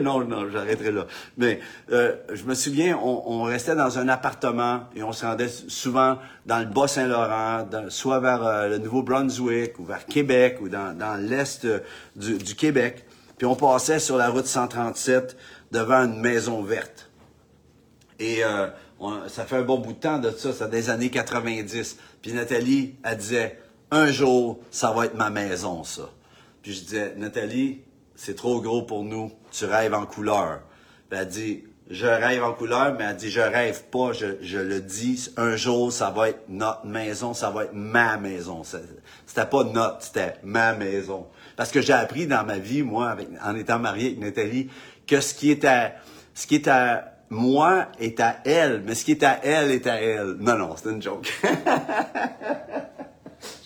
non, 0.00 0.24
non, 0.24 0.48
j'arrêterai 0.50 0.92
là. 0.92 1.06
Mais 1.36 1.60
euh, 1.90 2.16
je 2.32 2.44
me 2.44 2.54
souviens, 2.54 2.98
on, 2.98 3.42
restait 3.44 3.74
dans 3.74 3.98
un 3.98 4.08
appartement 4.08 4.84
et 4.94 5.02
on 5.02 5.12
se 5.12 5.24
rendait 5.24 5.48
souvent 5.48 6.18
dans 6.46 6.58
le 6.58 6.66
Bas-Saint-Laurent, 6.66 7.66
soit 7.88 8.20
vers 8.20 8.44
euh, 8.44 8.68
le 8.68 8.78
Nouveau-Brunswick 8.78 9.78
ou 9.78 9.84
vers 9.84 10.06
Québec 10.06 10.58
ou 10.60 10.68
dans, 10.68 11.20
l'est 11.20 11.66
du, 12.16 12.38
du, 12.38 12.54
Québec. 12.54 13.04
Puis 13.38 13.46
on 13.46 13.56
passait 13.56 13.98
sur 13.98 14.16
la 14.16 14.28
route 14.28 14.46
137 14.46 15.36
devant 15.72 16.04
une 16.04 16.20
maison 16.20 16.62
verte. 16.62 17.10
Et 18.18 18.44
euh, 18.44 18.68
ça 19.28 19.44
fait 19.44 19.56
un 19.56 19.62
bon 19.62 19.78
bout 19.78 19.92
de 19.92 19.98
temps 19.98 20.18
de 20.18 20.30
ça, 20.30 20.52
c'est 20.52 20.70
des 20.70 20.90
années 20.90 21.10
90. 21.10 21.98
Puis 22.22 22.32
Nathalie, 22.32 22.94
elle 23.04 23.16
disait, 23.16 23.58
un 23.90 24.06
jour, 24.06 24.60
ça 24.70 24.92
va 24.92 25.06
être 25.06 25.14
ma 25.14 25.30
maison, 25.30 25.84
ça. 25.84 26.10
Puis 26.62 26.72
je 26.72 26.80
disais, 26.84 27.14
Nathalie, 27.16 27.82
c'est 28.14 28.36
trop 28.36 28.60
gros 28.60 28.82
pour 28.82 29.04
nous, 29.04 29.32
tu 29.50 29.64
rêves 29.64 29.94
en 29.94 30.06
couleur. 30.06 30.60
Puis 31.10 31.18
elle 31.20 31.28
dit, 31.28 31.64
je 31.90 32.06
rêve 32.06 32.42
en 32.42 32.54
couleur, 32.54 32.94
mais 32.98 33.04
elle 33.04 33.16
dit, 33.16 33.30
je 33.30 33.40
rêve 33.40 33.84
pas, 33.90 34.12
je, 34.12 34.58
le 34.58 34.80
dis, 34.80 35.30
un 35.36 35.56
jour, 35.56 35.92
ça 35.92 36.10
va 36.10 36.30
être 36.30 36.44
notre 36.48 36.86
maison, 36.86 37.34
ça 37.34 37.50
va 37.50 37.64
être 37.64 37.74
ma 37.74 38.16
maison. 38.16 38.62
C'était 38.64 39.46
pas 39.46 39.64
notre, 39.64 40.02
c'était 40.02 40.34
ma 40.42 40.74
maison. 40.74 41.26
Parce 41.56 41.70
que 41.70 41.82
j'ai 41.82 41.92
appris 41.92 42.26
dans 42.26 42.44
ma 42.44 42.58
vie, 42.58 42.82
moi, 42.82 43.16
en 43.44 43.54
étant 43.54 43.78
marié 43.78 44.06
avec 44.06 44.20
Nathalie, 44.20 44.70
que 45.06 45.20
ce 45.20 45.34
qui 45.34 45.66
à, 45.66 45.92
ce 46.34 46.46
qui 46.46 46.68
à 46.68 47.13
moi 47.30 47.86
est 47.98 48.20
à 48.20 48.36
elle, 48.44 48.82
mais 48.86 48.94
ce 48.94 49.04
qui 49.04 49.12
est 49.12 49.22
à 49.22 49.38
elle 49.42 49.70
est 49.70 49.86
à 49.86 50.00
elle. 50.00 50.36
Non, 50.40 50.56
non, 50.56 50.74
c'est 50.76 50.90
une 50.90 51.02
joke. 51.02 51.32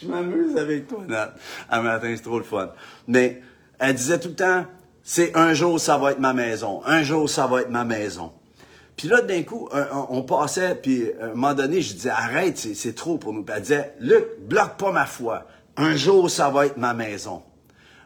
je 0.01 0.07
m'amuse 0.07 0.57
avec 0.57 0.89
toi, 0.89 1.01
Nat. 1.07 1.35
Un 1.71 1.83
matin, 1.83 2.13
c'est 2.17 2.23
trop 2.23 2.39
le 2.39 2.45
fun. 2.45 2.71
Mais 3.07 3.43
elle 3.79 3.95
disait 3.95 4.19
tout 4.19 4.29
le 4.29 4.35
temps, 4.35 4.65
c'est 5.03 5.37
un 5.37 5.55
jour, 5.55 5.81
ça 5.81 5.99
va 5.99 6.13
être 6.13 6.21
ma 6.21 6.35
maison. 6.35 6.83
Un 6.85 7.03
jour, 7.03 7.31
ça 7.31 7.47
va 7.47 7.63
être 7.63 7.71
ma 7.71 7.85
maison. 7.85 8.33
Puis 8.97 9.09
là, 9.09 9.23
d'un 9.23 9.43
coup, 9.45 9.69
on 10.11 10.23
passait, 10.23 10.75
puis 10.75 11.13
à 11.21 11.27
un 11.27 11.29
moment 11.29 11.55
donné, 11.55 11.81
je 11.81 11.95
disais, 11.95 12.11
arrête, 12.11 12.59
c'est 12.59 12.95
trop 12.95 13.17
pour 13.17 13.33
nous. 13.33 13.45
Elle 13.55 13.63
disait, 13.63 13.95
Luc, 14.01 14.25
bloque 14.41 14.77
pas 14.77 14.91
ma 14.91 15.07
foi. 15.07 15.47
Un 15.77 15.95
jour, 15.95 16.29
ça 16.29 16.51
va 16.51 16.67
être 16.67 16.77
ma 16.77 16.95
maison. 16.95 17.43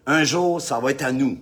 Un 0.07 0.25
jour, 0.25 0.61
ça 0.61 0.81
va 0.81 0.91
être 0.91 1.03
à 1.03 1.13
nous. 1.13 1.39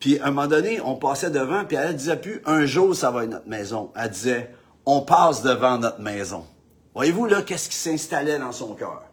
Puis 0.00 0.18
à 0.20 0.26
un 0.26 0.30
moment 0.30 0.46
donné, 0.46 0.80
on 0.80 0.96
passait 0.96 1.30
devant, 1.30 1.64
puis 1.64 1.76
elle 1.76 1.96
disait 1.96 2.16
plus, 2.16 2.40
un 2.46 2.66
jour, 2.66 2.94
ça 2.94 3.10
va 3.10 3.24
être 3.24 3.30
notre 3.30 3.48
maison. 3.48 3.90
Elle 3.96 4.10
disait, 4.10 4.54
on 4.86 5.00
passe 5.00 5.42
devant 5.42 5.78
notre 5.78 6.00
maison. 6.00 6.46
Voyez-vous, 6.94 7.26
là, 7.26 7.42
qu'est-ce 7.42 7.68
qui 7.68 7.76
s'installait 7.76 8.38
dans 8.38 8.52
son 8.52 8.74
cœur? 8.74 9.04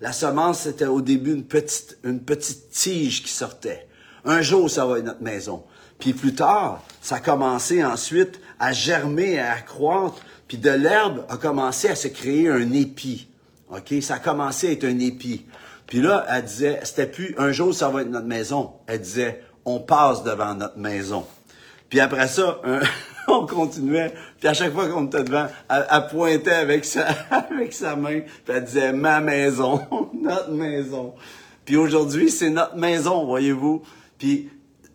La 0.00 0.12
semence, 0.12 0.60
c'était 0.60 0.86
au 0.86 1.00
début 1.00 1.32
une 1.32 1.44
petite, 1.44 1.98
une 2.04 2.20
petite 2.20 2.70
tige 2.70 3.22
qui 3.22 3.30
sortait. 3.30 3.88
Un 4.24 4.42
jour, 4.42 4.70
ça 4.70 4.86
va 4.86 4.98
être 4.98 5.04
notre 5.04 5.22
maison. 5.22 5.64
Puis 5.98 6.12
plus 6.12 6.34
tard, 6.34 6.82
ça 7.00 7.16
a 7.16 7.20
commencé 7.20 7.84
ensuite 7.84 8.40
à 8.58 8.72
germer, 8.72 9.38
à 9.38 9.60
croître. 9.60 10.16
Puis 10.48 10.58
de 10.58 10.70
l'herbe 10.70 11.24
a 11.28 11.36
commencé 11.36 11.88
à 11.88 11.96
se 11.96 12.08
créer 12.08 12.48
un 12.48 12.72
épi. 12.72 13.28
OK? 13.70 13.94
Ça 14.02 14.14
a 14.14 14.18
commencé 14.18 14.68
à 14.68 14.72
être 14.72 14.84
un 14.84 14.98
épi. 14.98 15.46
Puis 15.86 16.00
là, 16.00 16.24
elle 16.30 16.44
disait, 16.44 16.80
c'était 16.84 17.06
plus 17.06 17.34
un 17.38 17.52
jour, 17.52 17.74
ça 17.74 17.88
va 17.88 18.02
être 18.02 18.10
notre 18.10 18.26
maison. 18.26 18.72
Elle 18.86 19.00
disait, 19.00 19.43
on 19.64 19.80
passe 19.80 20.22
devant 20.22 20.54
notre 20.54 20.78
maison. 20.78 21.24
Puis 21.88 22.00
après 22.00 22.28
ça, 22.28 22.60
on 23.28 23.46
continuait. 23.46 24.12
Puis 24.38 24.48
à 24.48 24.54
chaque 24.54 24.72
fois 24.72 24.88
qu'on 24.88 25.06
était 25.06 25.24
devant, 25.24 25.46
elle, 25.70 26.06
pointait 26.10 26.50
avec 26.52 26.84
sa, 26.84 27.06
avec 27.30 27.72
sa 27.72 27.96
main, 27.96 28.20
puis 28.20 28.54
elle 28.54 28.64
disait 28.64 28.92
ma 28.92 29.20
maison, 29.20 29.80
notre 30.14 30.50
maison. 30.50 31.14
Puis 31.64 31.76
aujourd'hui, 31.76 32.30
c'est 32.30 32.50
notre 32.50 32.76
maison, 32.76 33.24
voyez-vous. 33.24 33.82
Puis 34.18 34.50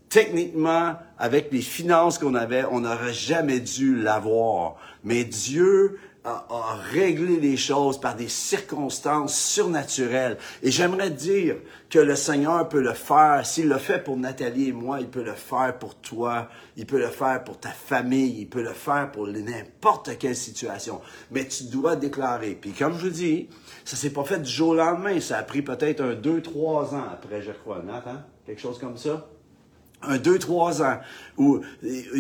techniquement, 0.10 0.96
avec 1.18 1.52
les 1.52 1.62
finances 1.62 2.18
qu'on 2.18 2.36
avait, 2.36 2.66
on 2.72 2.82
n'aurait 2.82 3.14
jamais 3.14 3.60
dû 3.60 3.96
l'avoir. 3.96 4.76
Mais 5.04 5.24
Dieu 5.24 6.00
a, 6.24 6.46
les 6.94 7.58
choses 7.58 8.00
par 8.00 8.16
des 8.16 8.28
circonstances 8.28 9.36
surnaturelles. 9.36 10.38
Et 10.62 10.72
j'aimerais 10.72 11.10
dire 11.10 11.56
que 11.90 12.00
le 12.00 12.16
Seigneur 12.16 12.68
peut 12.68 12.82
le 12.82 12.94
faire. 12.94 13.46
S'il 13.46 13.70
le 13.70 13.78
fait 13.78 14.04
pour 14.04 14.18
Nathalie 14.18 14.70
et 14.70 14.74
moi, 14.74 15.00
il 15.00 15.08
peut 15.08 15.24
le 15.24 15.34
faire 15.34 15.78
pour 15.80 15.96
toi. 15.96 16.50
Il 16.76 16.86
peut 16.86 17.00
le 17.00 17.08
faire 17.08 17.44
pour 17.44 17.60
ta 17.60 17.70
famille. 17.70 18.42
Il 18.42 18.50
peut 18.50 18.64
le 18.64 18.74
faire 18.74 19.12
pour 19.12 19.28
n'importe 19.28 20.18
quelle 20.18 20.36
situation. 20.36 21.02
Mais 21.32 21.48
tu 21.48 21.66
dois 21.66 21.96
déclarer. 21.96 22.58
Puis 22.60 22.72
comme 22.72 22.98
je 22.98 23.06
vous 23.06 23.14
dis, 23.14 23.50
ça 23.86 23.96
s'est 23.96 24.12
pas 24.12 24.24
fait 24.24 24.40
du 24.40 24.50
jour 24.50 24.70
au 24.70 24.76
lendemain. 24.76 25.20
Ça 25.20 25.38
a 25.38 25.44
pris 25.44 25.62
peut-être 25.62 26.02
un 26.02 26.14
deux, 26.14 26.42
trois 26.42 26.94
ans 26.94 27.06
après, 27.12 27.42
je 27.42 27.52
crois. 27.52 27.82
Nathan? 27.82 28.18
Quelque 28.46 28.62
chose 28.62 28.80
comme 28.80 28.98
ça? 28.98 29.28
Un 30.04 30.18
deux, 30.18 30.40
trois 30.40 30.82
ans, 30.82 30.98
où 31.38 31.62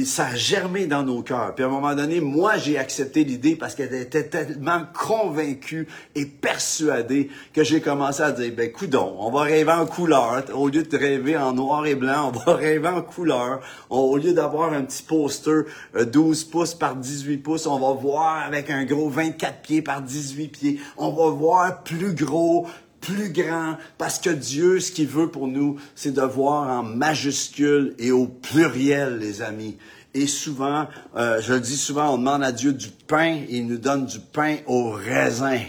ça 0.06 0.28
a 0.28 0.36
germé 0.36 0.86
dans 0.86 1.04
nos 1.04 1.22
cœurs. 1.22 1.54
Puis 1.56 1.63
à 1.63 1.68
un 1.68 1.72
moment 1.72 1.94
donné, 1.96 2.22
moi, 2.22 2.58
j'ai 2.58 2.78
accepté 2.78 3.24
l'idée 3.24 3.56
parce 3.56 3.76
qu'elle 3.76 3.94
était 3.94 4.28
tellement 4.28 4.84
convaincue 4.94 5.88
et 6.15 6.26
persuadée 6.26 7.30
que 7.54 7.63
j'ai 7.63 7.82
commencé 7.82 8.22
à 8.22 8.32
dire, 8.32 8.52
ben, 8.56 8.72
coudon, 8.72 9.15
on 9.20 9.32
va 9.32 9.42
rêver 9.42 9.72
en 9.72 9.86
couleur. 9.86 10.44
Au 10.54 10.70
lieu 10.70 10.84
de 10.84 10.98
rêver 10.98 11.38
en 11.38 11.54
noir 11.54 11.86
et 11.86 11.96
blanc, 11.96 12.32
on 12.34 12.39
va 12.39 12.54
rêver 12.58 12.88
en 12.88 13.02
couleur. 13.02 13.62
au 13.89 14.18
lieu 14.18 14.34
d'avoir 14.34 14.74
un 14.74 14.84
petit 14.84 15.04
poster 15.04 15.65
12 15.96 16.46
euh, 16.48 16.52
pouces 16.52 16.74
par 16.74 16.96
18 16.96 17.38
pouces, 17.38 17.68
on 17.68 17.80
va 17.80 17.94
voir 18.00 18.46
avec 18.46 18.70
un 18.70 18.86
gros 18.86 19.10
24 19.10 19.62
pieds 19.62 19.82
par 19.82 20.02
18 20.02 20.48
pieds. 20.48 20.80
On 20.98 21.12
va 21.12 21.30
voir 21.30 21.84
plus 21.84 22.13
gros, 22.13 22.68
plus 23.10 23.32
grand, 23.32 23.78
parce 23.98 24.19
que 24.19 24.30
Dieu, 24.30 24.80
ce 24.80 24.91
qu'il 24.91 25.08
veut 25.08 25.30
pour 25.30 25.48
nous, 25.48 25.78
c'est 25.95 26.13
de 26.13 26.22
voir 26.22 26.69
en 26.69 26.84
majuscule 26.84 27.95
et 27.98 28.12
au 28.12 28.28
pluriel, 28.28 29.17
les 29.17 29.41
amis. 29.41 29.78
Et 30.13 30.28
souvent, 30.28 30.88
euh, 31.15 31.41
je 31.41 31.54
le 31.54 31.60
dis 31.60 31.78
souvent, 31.78 32.13
on 32.13 32.17
demande 32.17 32.43
à 32.43 32.52
Dieu 32.52 32.74
du 32.74 32.89
pain 32.89 33.41
et 33.48 33.58
il 33.58 33.67
nous 33.67 33.78
donne 33.78 34.06
du 34.06 34.19
pain 34.19 34.58
au 34.67 34.91
raisin. 34.91 35.60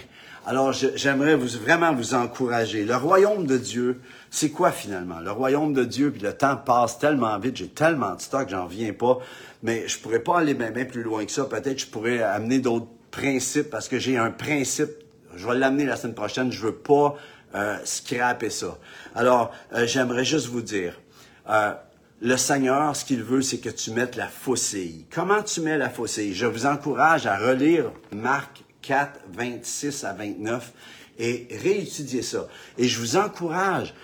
Alors, 0.46 0.72
j'aimerais 0.72 1.36
vraiment 1.36 1.94
vous 1.94 2.14
encourager. 2.14 2.84
Le 2.84 2.96
royaume 2.96 3.46
de 3.46 3.56
Dieu, 3.56 4.00
c'est 4.30 4.50
quoi 4.50 4.70
finalement? 4.70 5.20
Le 5.20 5.30
royaume 5.30 5.72
de 5.72 5.84
Dieu, 5.84 6.10
puis 6.10 6.22
le 6.22 6.32
temps 6.32 6.56
passe 6.56 6.98
tellement 6.98 7.38
vite, 7.38 7.56
j'ai 7.56 7.68
tellement 7.68 8.14
de 8.14 8.20
stock, 8.20 8.48
j'en 8.48 8.66
viens 8.66 8.92
pas, 8.92 9.18
mais 9.62 9.86
je 9.86 9.98
pourrais 9.98 10.20
pas 10.20 10.38
aller 10.38 10.54
bien 10.54 10.84
plus 10.84 11.02
loin 11.02 11.24
que 11.24 11.32
ça. 11.32 11.44
Peut-être 11.44 11.78
je 11.78 11.86
pourrais 11.86 12.22
amener 12.22 12.58
d'autres 12.58 12.88
principes 13.10 13.70
parce 13.70 13.88
que 13.88 13.98
j'ai 13.98 14.16
un 14.16 14.30
principe 14.30 14.90
je 15.36 15.46
vais 15.46 15.56
l'amener 15.56 15.84
la 15.84 15.96
semaine 15.96 16.14
prochaine. 16.14 16.52
Je 16.52 16.60
veux 16.60 16.74
pas 16.74 17.16
euh, 17.54 17.76
scraper 17.84 18.50
ça. 18.50 18.78
Alors, 19.14 19.52
euh, 19.72 19.86
j'aimerais 19.86 20.24
juste 20.24 20.46
vous 20.46 20.62
dire, 20.62 21.00
euh, 21.48 21.72
le 22.20 22.36
Seigneur, 22.36 22.94
ce 22.94 23.04
qu'il 23.04 23.22
veut, 23.22 23.42
c'est 23.42 23.58
que 23.58 23.70
tu 23.70 23.90
mettes 23.90 24.16
la 24.16 24.28
faucille. 24.28 25.06
Comment 25.12 25.42
tu 25.42 25.60
mets 25.60 25.78
la 25.78 25.90
faucille? 25.90 26.34
Je 26.34 26.46
vous 26.46 26.66
encourage 26.66 27.26
à 27.26 27.38
relire 27.38 27.90
Marc 28.12 28.62
4, 28.82 29.20
26 29.32 30.04
à 30.04 30.12
29 30.12 30.72
et 31.18 31.48
réétudier 31.62 32.22
ça. 32.22 32.46
Et 32.78 32.88
je 32.88 32.98
vous 32.98 33.16
encourage, 33.16 33.94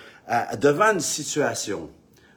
devant 0.59 0.93
une 0.93 0.99
situation, 0.99 1.89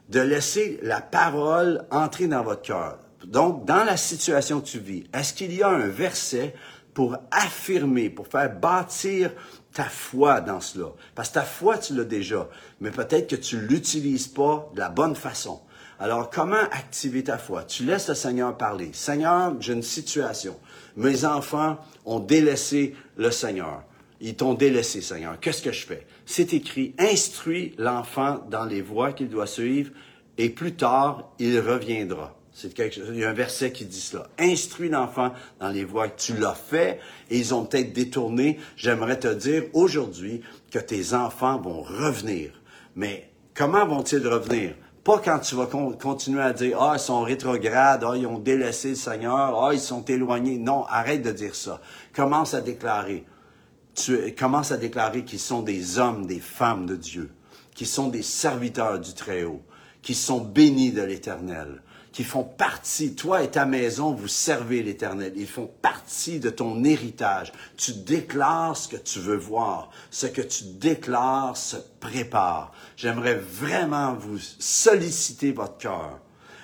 de 0.09 0.19
laisser 0.19 0.79
la 0.81 1.01
parole 1.01 1.85
entrer 1.91 2.27
dans 2.27 2.43
votre 2.43 2.61
cœur. 2.61 2.99
Donc, 3.25 3.65
dans 3.65 3.83
la 3.83 3.97
situation 3.97 4.61
que 4.61 4.67
tu 4.67 4.79
vis, 4.79 5.03
est-ce 5.13 5.33
qu'il 5.33 5.53
y 5.53 5.63
a 5.63 5.69
un 5.69 5.87
verset 5.87 6.55
pour 6.93 7.17
affirmer, 7.31 8.09
pour 8.09 8.27
faire 8.27 8.53
bâtir 8.53 9.31
ta 9.73 9.85
foi 9.85 10.41
dans 10.41 10.59
cela. 10.59 10.87
Parce 11.15 11.29
que 11.29 11.35
ta 11.35 11.43
foi, 11.43 11.77
tu 11.77 11.95
l'as 11.95 12.03
déjà, 12.03 12.49
mais 12.79 12.91
peut-être 12.91 13.29
que 13.29 13.35
tu 13.35 13.59
l'utilises 13.59 14.27
pas 14.27 14.69
de 14.73 14.79
la 14.79 14.89
bonne 14.89 15.15
façon. 15.15 15.61
Alors, 15.99 16.29
comment 16.29 16.55
activer 16.55 17.23
ta 17.23 17.37
foi? 17.37 17.63
Tu 17.63 17.85
laisses 17.85 18.09
le 18.09 18.15
Seigneur 18.15 18.57
parler. 18.57 18.89
Seigneur, 18.91 19.55
j'ai 19.59 19.73
une 19.73 19.83
situation. 19.83 20.57
Mes 20.97 21.25
enfants 21.25 21.77
ont 22.05 22.19
délaissé 22.19 22.95
le 23.17 23.29
Seigneur. 23.29 23.83
Ils 24.19 24.35
t'ont 24.35 24.55
délaissé, 24.55 25.01
Seigneur. 25.01 25.39
Qu'est-ce 25.39 25.61
que 25.61 25.71
je 25.71 25.85
fais? 25.85 26.07
C'est 26.25 26.53
écrit, 26.53 26.95
instruis 26.97 27.75
l'enfant 27.77 28.41
dans 28.49 28.65
les 28.65 28.81
voies 28.81 29.13
qu'il 29.13 29.29
doit 29.29 29.47
suivre 29.47 29.91
et 30.37 30.49
plus 30.49 30.73
tard, 30.73 31.31
il 31.39 31.59
reviendra. 31.59 32.35
C'est 32.53 32.77
il 32.77 33.17
y 33.17 33.23
a 33.23 33.29
un 33.29 33.33
verset 33.33 33.71
qui 33.71 33.85
dit 33.85 34.01
cela. 34.01 34.27
Instruis 34.37 34.89
l'enfant 34.89 35.31
dans 35.59 35.69
les 35.69 35.85
voies 35.85 36.09
que 36.09 36.19
tu 36.19 36.35
l'as 36.35 36.53
fait 36.53 36.99
et 37.29 37.39
ils 37.39 37.53
ont 37.53 37.65
peut-être 37.65 37.93
détourné. 37.93 38.59
J'aimerais 38.75 39.19
te 39.19 39.33
dire 39.33 39.63
aujourd'hui 39.73 40.41
que 40.69 40.79
tes 40.79 41.13
enfants 41.13 41.59
vont 41.59 41.81
revenir. 41.81 42.51
Mais 42.95 43.29
comment 43.53 43.85
vont-ils 43.85 44.27
revenir? 44.27 44.75
Pas 45.03 45.19
quand 45.19 45.39
tu 45.39 45.55
vas 45.55 45.65
continuer 45.65 46.41
à 46.41 46.53
dire, 46.53 46.79
ah, 46.79 46.93
ils 46.95 46.99
sont 46.99 47.21
rétrogrades, 47.21 48.03
ah, 48.05 48.15
ils 48.15 48.27
ont 48.27 48.37
délaissé 48.37 48.89
le 48.89 48.95
Seigneur, 48.95 49.63
ah, 49.63 49.73
ils 49.73 49.79
sont 49.79 50.03
éloignés. 50.05 50.57
Non, 50.57 50.85
arrête 50.85 51.23
de 51.23 51.31
dire 51.31 51.55
ça. 51.55 51.81
Commence 52.13 52.53
à 52.53 52.61
déclarer. 52.61 53.25
Tu 53.95 54.35
à 54.71 54.77
déclarer 54.77 55.23
qu'ils 55.23 55.39
sont 55.39 55.63
des 55.63 55.99
hommes, 55.99 56.25
des 56.25 56.39
femmes 56.39 56.85
de 56.85 56.95
Dieu, 56.95 57.31
qu'ils 57.73 57.87
sont 57.87 58.09
des 58.09 58.21
serviteurs 58.21 58.99
du 58.99 59.13
Très-Haut, 59.13 59.63
qu'ils 60.01 60.15
sont 60.15 60.39
bénis 60.39 60.91
de 60.91 61.01
l'Éternel 61.01 61.81
qui 62.11 62.23
font 62.23 62.43
partie, 62.43 63.15
toi 63.15 63.41
et 63.43 63.51
ta 63.51 63.65
maison, 63.65 64.11
vous 64.11 64.27
servez 64.27 64.83
l'Éternel. 64.83 65.33
Ils 65.35 65.47
font 65.47 65.71
partie 65.81 66.39
de 66.39 66.49
ton 66.49 66.83
héritage. 66.83 67.53
Tu 67.77 67.93
déclares 67.93 68.75
ce 68.75 68.89
que 68.89 68.97
tu 68.97 69.19
veux 69.19 69.37
voir. 69.37 69.91
Ce 70.09 70.27
que 70.27 70.41
tu 70.41 70.65
déclares 70.65 71.55
se 71.55 71.77
prépare. 71.99 72.73
J'aimerais 72.97 73.35
vraiment 73.35 74.13
vous 74.13 74.39
solliciter 74.59 75.51
votre 75.53 75.77
cœur 75.77 76.19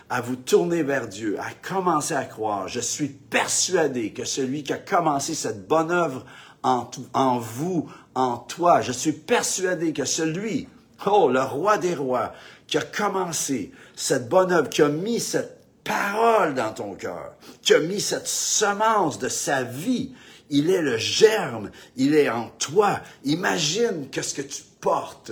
à 0.10 0.22
vous 0.22 0.36
tourner 0.36 0.84
vers 0.84 1.08
Dieu, 1.08 1.38
à 1.40 1.52
commencer 1.68 2.14
à 2.14 2.24
croire. 2.24 2.68
Je 2.68 2.80
suis 2.80 3.10
persuadé 3.10 4.14
que 4.14 4.26
celui 4.26 4.64
qui 4.64 4.74
a 4.74 4.78
commencé 4.78 5.36
cette 5.36 5.68
bonne 5.68 5.92
œuvre 5.92 6.26
en, 6.64 7.40
vous, 7.40 7.90
en 8.16 8.38
toi, 8.38 8.82
je 8.82 8.92
suis 8.92 9.12
persuadé 9.14 9.94
que 9.94 10.06
celui, 10.06 10.68
oh, 11.06 11.30
le 11.30 11.42
roi 11.42 11.78
des 11.78 11.96
rois, 11.96 12.34
qui 12.68 12.78
a 12.78 12.82
commencé 12.82 13.72
cette 13.96 14.30
bonne 14.30 14.52
œuvre, 14.52 14.70
qui 14.70 14.82
a 14.82 14.90
mis 14.90 15.20
cette 15.20 15.58
parole 15.84 16.54
dans 16.54 16.74
ton 16.74 16.94
cœur, 16.96 17.34
qui 17.62 17.74
a 17.74 17.80
mis 17.80 18.02
cette 18.02 18.28
semence 18.28 19.20
de 19.20 19.30
sa 19.30 19.64
vie, 19.64 20.14
il 20.50 20.70
est 20.70 20.82
le 20.82 20.98
germe, 20.98 21.72
il 21.96 22.14
est 22.14 22.30
en 22.30 22.50
toi. 22.60 23.00
Imagine 23.24 24.10
qu'est-ce 24.12 24.34
que 24.34 24.42
tu 24.42 24.64
portes. 24.80 25.32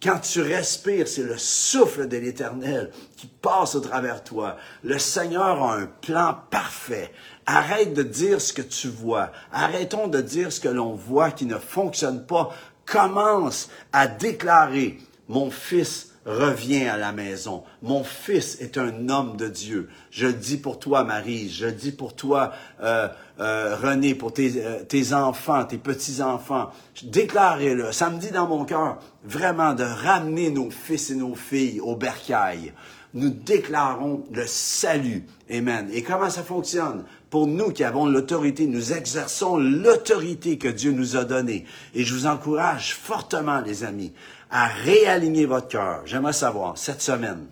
Quand 0.00 0.20
tu 0.20 0.40
respires, 0.40 1.08
c'est 1.08 1.24
le 1.24 1.36
souffle 1.36 2.06
de 2.06 2.16
l'Éternel 2.16 2.90
qui 3.16 3.26
passe 3.26 3.74
au 3.74 3.80
travers 3.80 4.20
de 4.20 4.28
toi. 4.28 4.56
Le 4.84 4.98
Seigneur 4.98 5.62
a 5.62 5.74
un 5.74 5.86
plan 5.86 6.38
parfait. 6.50 7.12
Arrête 7.46 7.94
de 7.94 8.04
dire 8.04 8.40
ce 8.40 8.52
que 8.52 8.62
tu 8.62 8.88
vois. 8.88 9.32
Arrêtons 9.52 10.06
de 10.06 10.20
dire 10.20 10.52
ce 10.52 10.60
que 10.60 10.68
l'on 10.68 10.94
voit 10.94 11.32
qui 11.32 11.46
ne 11.46 11.58
fonctionne 11.58 12.24
pas. 12.26 12.50
Commence 12.86 13.70
à 13.92 14.06
déclarer, 14.06 14.98
mon 15.26 15.50
fils 15.50 16.07
reviens 16.26 16.92
à 16.92 16.96
la 16.96 17.12
maison. 17.12 17.64
Mon 17.82 18.04
fils 18.04 18.60
est 18.60 18.78
un 18.78 19.08
homme 19.08 19.36
de 19.36 19.48
Dieu. 19.48 19.88
Je 20.10 20.26
dis 20.26 20.56
pour 20.56 20.78
toi, 20.78 21.04
Marie. 21.04 21.48
Je 21.48 21.66
dis 21.66 21.92
pour 21.92 22.14
toi, 22.14 22.52
euh, 22.82 23.08
euh, 23.40 23.76
René, 23.76 24.14
pour 24.14 24.32
tes, 24.32 24.52
euh, 24.56 24.82
tes 24.84 25.12
enfants, 25.12 25.64
tes 25.64 25.78
petits-enfants. 25.78 26.70
Déclarez-le. 27.02 27.92
Ça 27.92 28.10
me 28.10 28.18
dit 28.18 28.30
dans 28.30 28.46
mon 28.46 28.64
cœur 28.64 28.98
vraiment 29.24 29.74
de 29.74 29.84
ramener 29.84 30.50
nos 30.50 30.70
fils 30.70 31.10
et 31.10 31.14
nos 31.14 31.34
filles 31.34 31.80
au 31.80 31.96
bercail. 31.96 32.72
Nous 33.14 33.30
déclarons 33.30 34.24
le 34.32 34.46
salut. 34.46 35.24
Amen. 35.50 35.88
Et 35.92 36.02
comment 36.02 36.28
ça 36.28 36.42
fonctionne? 36.42 37.04
Pour 37.30 37.46
nous 37.46 37.70
qui 37.70 37.84
avons 37.84 38.06
l'autorité, 38.06 38.66
nous 38.66 38.92
exerçons 38.92 39.56
l'autorité 39.56 40.58
que 40.58 40.68
Dieu 40.68 40.92
nous 40.92 41.16
a 41.16 41.24
donnée. 41.24 41.64
Et 41.94 42.04
je 42.04 42.14
vous 42.14 42.26
encourage 42.26 42.94
fortement, 42.94 43.60
les 43.60 43.84
amis, 43.84 44.12
à 44.50 44.66
réaligner 44.66 45.46
votre 45.46 45.68
cœur. 45.68 46.02
J'aimerais 46.06 46.32
savoir, 46.32 46.78
cette 46.78 47.02
semaine 47.02 47.46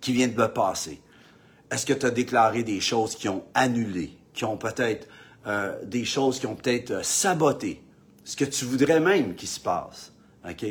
qui 0.00 0.12
vient 0.12 0.28
de 0.28 0.36
me 0.40 0.46
passer, 0.46 1.00
est-ce 1.70 1.86
que 1.86 1.92
tu 1.92 2.06
as 2.06 2.10
déclaré 2.10 2.62
des 2.62 2.80
choses 2.80 3.16
qui 3.16 3.28
ont 3.28 3.44
annulé, 3.54 4.16
qui 4.32 4.44
ont 4.44 4.56
peut-être 4.56 5.08
euh, 5.46 5.76
des 5.84 6.04
choses 6.04 6.38
qui 6.38 6.46
ont 6.46 6.54
peut-être 6.54 6.90
euh, 6.90 7.02
saboté 7.02 7.82
ce 8.24 8.36
que 8.36 8.44
tu 8.44 8.64
voudrais 8.64 9.00
même 9.00 9.34
qu'il 9.34 9.48
se 9.48 9.60
passe? 9.60 10.12
OK? 10.48 10.64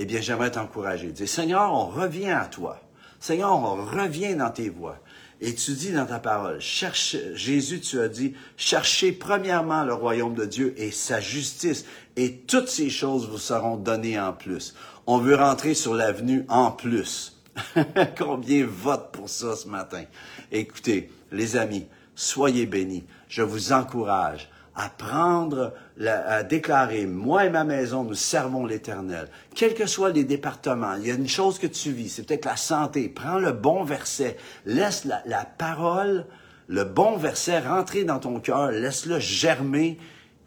Eh 0.00 0.06
bien, 0.06 0.20
j'aimerais 0.20 0.52
t'encourager. 0.52 1.10
Dire, 1.10 1.28
Seigneur, 1.28 1.72
on 1.72 1.86
revient 1.86 2.30
à 2.30 2.46
toi. 2.46 2.80
Seigneur, 3.18 3.50
on 3.56 3.84
revient 3.84 4.36
dans 4.36 4.50
tes 4.50 4.68
voies. 4.68 4.98
Et 5.40 5.54
tu 5.54 5.72
dis 5.72 5.92
dans 5.92 6.06
ta 6.06 6.18
parole, 6.18 6.60
cherche, 6.60 7.16
Jésus, 7.34 7.80
tu 7.80 8.00
as 8.00 8.08
dit, 8.08 8.34
cherchez 8.56 9.12
premièrement 9.12 9.84
le 9.84 9.94
royaume 9.94 10.34
de 10.34 10.44
Dieu 10.44 10.74
et 10.76 10.90
sa 10.90 11.20
justice, 11.20 11.84
et 12.16 12.38
toutes 12.38 12.68
ces 12.68 12.90
choses 12.90 13.28
vous 13.28 13.38
seront 13.38 13.76
données 13.76 14.18
en 14.18 14.32
plus. 14.32 14.74
On 15.06 15.18
veut 15.18 15.36
rentrer 15.36 15.74
sur 15.74 15.94
l'avenue 15.94 16.44
en 16.48 16.72
plus. 16.72 17.36
Combien 18.18 18.66
vote 18.66 19.12
pour 19.12 19.28
ça 19.28 19.54
ce 19.54 19.68
matin? 19.68 20.04
Écoutez, 20.50 21.10
les 21.30 21.56
amis, 21.56 21.86
soyez 22.16 22.66
bénis. 22.66 23.04
Je 23.28 23.42
vous 23.42 23.72
encourage 23.72 24.48
à 24.78 24.88
prendre, 24.90 25.74
à 26.06 26.44
déclarer, 26.44 27.04
moi 27.04 27.44
et 27.44 27.50
ma 27.50 27.64
maison, 27.64 28.04
nous 28.04 28.14
servons 28.14 28.64
l'Éternel. 28.64 29.28
Quels 29.56 29.74
que 29.74 29.86
soient 29.86 30.10
les 30.10 30.22
départements, 30.22 30.94
il 30.94 31.08
y 31.08 31.10
a 31.10 31.14
une 31.14 31.28
chose 31.28 31.58
que 31.58 31.66
tu 31.66 31.90
vis, 31.90 32.10
c'est 32.10 32.22
peut-être 32.22 32.44
la 32.44 32.56
santé. 32.56 33.08
Prends 33.08 33.40
le 33.40 33.50
bon 33.50 33.82
verset, 33.82 34.36
laisse 34.66 35.04
la, 35.04 35.44
parole, 35.44 36.26
le 36.68 36.84
bon 36.84 37.16
verset 37.16 37.58
rentrer 37.58 38.04
dans 38.04 38.20
ton 38.20 38.38
cœur, 38.38 38.70
laisse-le 38.70 39.18
germer 39.18 39.98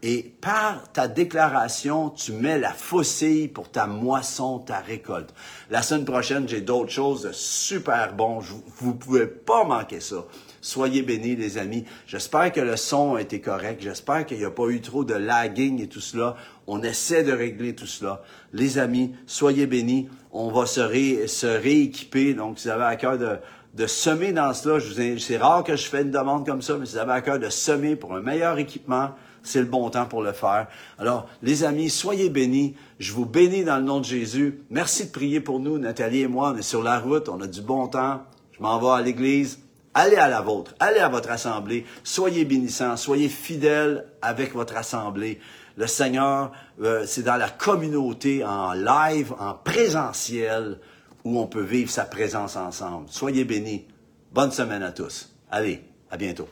et 0.01 0.23
par 0.39 0.89
ta 0.93 1.09
déclaration, 1.09 2.09
tu 2.09 2.31
mets 2.31 2.57
la 2.57 2.71
faucille 2.71 3.49
pour 3.49 3.69
ta 3.69 3.85
moisson, 3.85 4.59
ta 4.59 4.79
récolte. 4.79 5.33
La 5.69 5.81
semaine 5.81 6.05
prochaine, 6.05 6.47
j'ai 6.47 6.61
d'autres 6.61 6.89
choses 6.89 7.31
super 7.33 8.13
bon. 8.13 8.39
Vous 8.77 8.95
pouvez 8.95 9.27
pas 9.27 9.65
manquer 9.65 9.99
ça. 9.99 10.23
Soyez 10.61 11.01
bénis, 11.01 11.35
les 11.35 11.57
amis. 11.57 11.85
J'espère 12.05 12.51
que 12.51 12.61
le 12.61 12.77
son 12.77 13.15
a 13.15 13.21
été 13.21 13.41
correct. 13.41 13.81
J'espère 13.81 14.25
qu'il 14.27 14.37
n'y 14.37 14.45
a 14.45 14.51
pas 14.51 14.67
eu 14.67 14.79
trop 14.79 15.03
de 15.03 15.15
lagging 15.15 15.81
et 15.81 15.87
tout 15.87 15.99
cela. 15.99 16.35
On 16.67 16.83
essaie 16.83 17.23
de 17.23 17.31
régler 17.31 17.73
tout 17.73 17.87
cela. 17.87 18.21
Les 18.53 18.77
amis, 18.77 19.13
soyez 19.25 19.65
bénis. 19.65 20.07
On 20.31 20.51
va 20.51 20.67
se, 20.67 20.79
rééquiper. 20.79 22.35
Donc, 22.35 22.59
si 22.59 22.67
vous 22.67 22.73
avez 22.75 22.85
à 22.85 22.95
cœur 22.95 23.17
de, 23.17 23.37
de 23.73 23.87
semer 23.87 24.33
dans 24.33 24.53
cela, 24.53 24.77
c'est 25.19 25.37
rare 25.37 25.63
que 25.63 25.75
je 25.75 25.87
fais 25.87 26.03
une 26.03 26.11
demande 26.11 26.45
comme 26.45 26.61
ça, 26.61 26.77
mais 26.77 26.85
si 26.85 26.93
vous 26.93 26.99
avez 26.99 27.13
à 27.13 27.21
cœur 27.21 27.39
de 27.39 27.49
semer 27.49 27.95
pour 27.95 28.15
un 28.15 28.21
meilleur 28.21 28.59
équipement, 28.59 29.09
c'est 29.43 29.59
le 29.59 29.65
bon 29.65 29.89
temps 29.89 30.05
pour 30.05 30.21
le 30.21 30.31
faire. 30.31 30.67
Alors, 30.99 31.27
les 31.41 31.63
amis, 31.63 31.89
soyez 31.89 32.29
bénis. 32.29 32.75
Je 32.99 33.13
vous 33.13 33.25
bénis 33.25 33.63
dans 33.63 33.77
le 33.77 33.83
nom 33.83 33.99
de 33.99 34.05
Jésus. 34.05 34.61
Merci 34.69 35.07
de 35.07 35.11
prier 35.11 35.39
pour 35.39 35.59
nous, 35.59 35.79
Nathalie 35.79 36.21
et 36.21 36.27
moi. 36.27 36.53
On 36.53 36.57
est 36.57 36.61
sur 36.61 36.83
la 36.83 36.99
route, 36.99 37.29
on 37.29 37.41
a 37.41 37.47
du 37.47 37.61
bon 37.61 37.87
temps. 37.87 38.21
Je 38.51 38.61
m'en 38.61 38.79
vais 38.79 38.99
à 38.99 39.01
l'église. 39.01 39.59
Allez 39.93 40.15
à 40.15 40.29
la 40.29 40.41
vôtre, 40.41 40.73
allez 40.79 40.99
à 40.99 41.09
votre 41.09 41.29
assemblée, 41.31 41.85
soyez 42.03 42.45
bénissants, 42.45 42.95
soyez 42.95 43.27
fidèles 43.27 44.05
avec 44.21 44.53
votre 44.53 44.77
assemblée. 44.77 45.39
Le 45.75 45.85
Seigneur, 45.85 46.51
euh, 46.81 47.05
c'est 47.05 47.23
dans 47.23 47.35
la 47.35 47.49
communauté, 47.49 48.43
en 48.45 48.71
live, 48.73 49.33
en 49.39 49.53
présentiel, 49.53 50.79
où 51.25 51.39
on 51.39 51.47
peut 51.47 51.63
vivre 51.63 51.91
sa 51.91 52.05
présence 52.05 52.55
ensemble. 52.55 53.07
Soyez 53.09 53.43
bénis. 53.43 53.85
Bonne 54.31 54.51
semaine 54.51 54.83
à 54.83 54.91
tous. 54.91 55.29
Allez, 55.51 55.83
à 56.09 56.15
bientôt. 56.15 56.47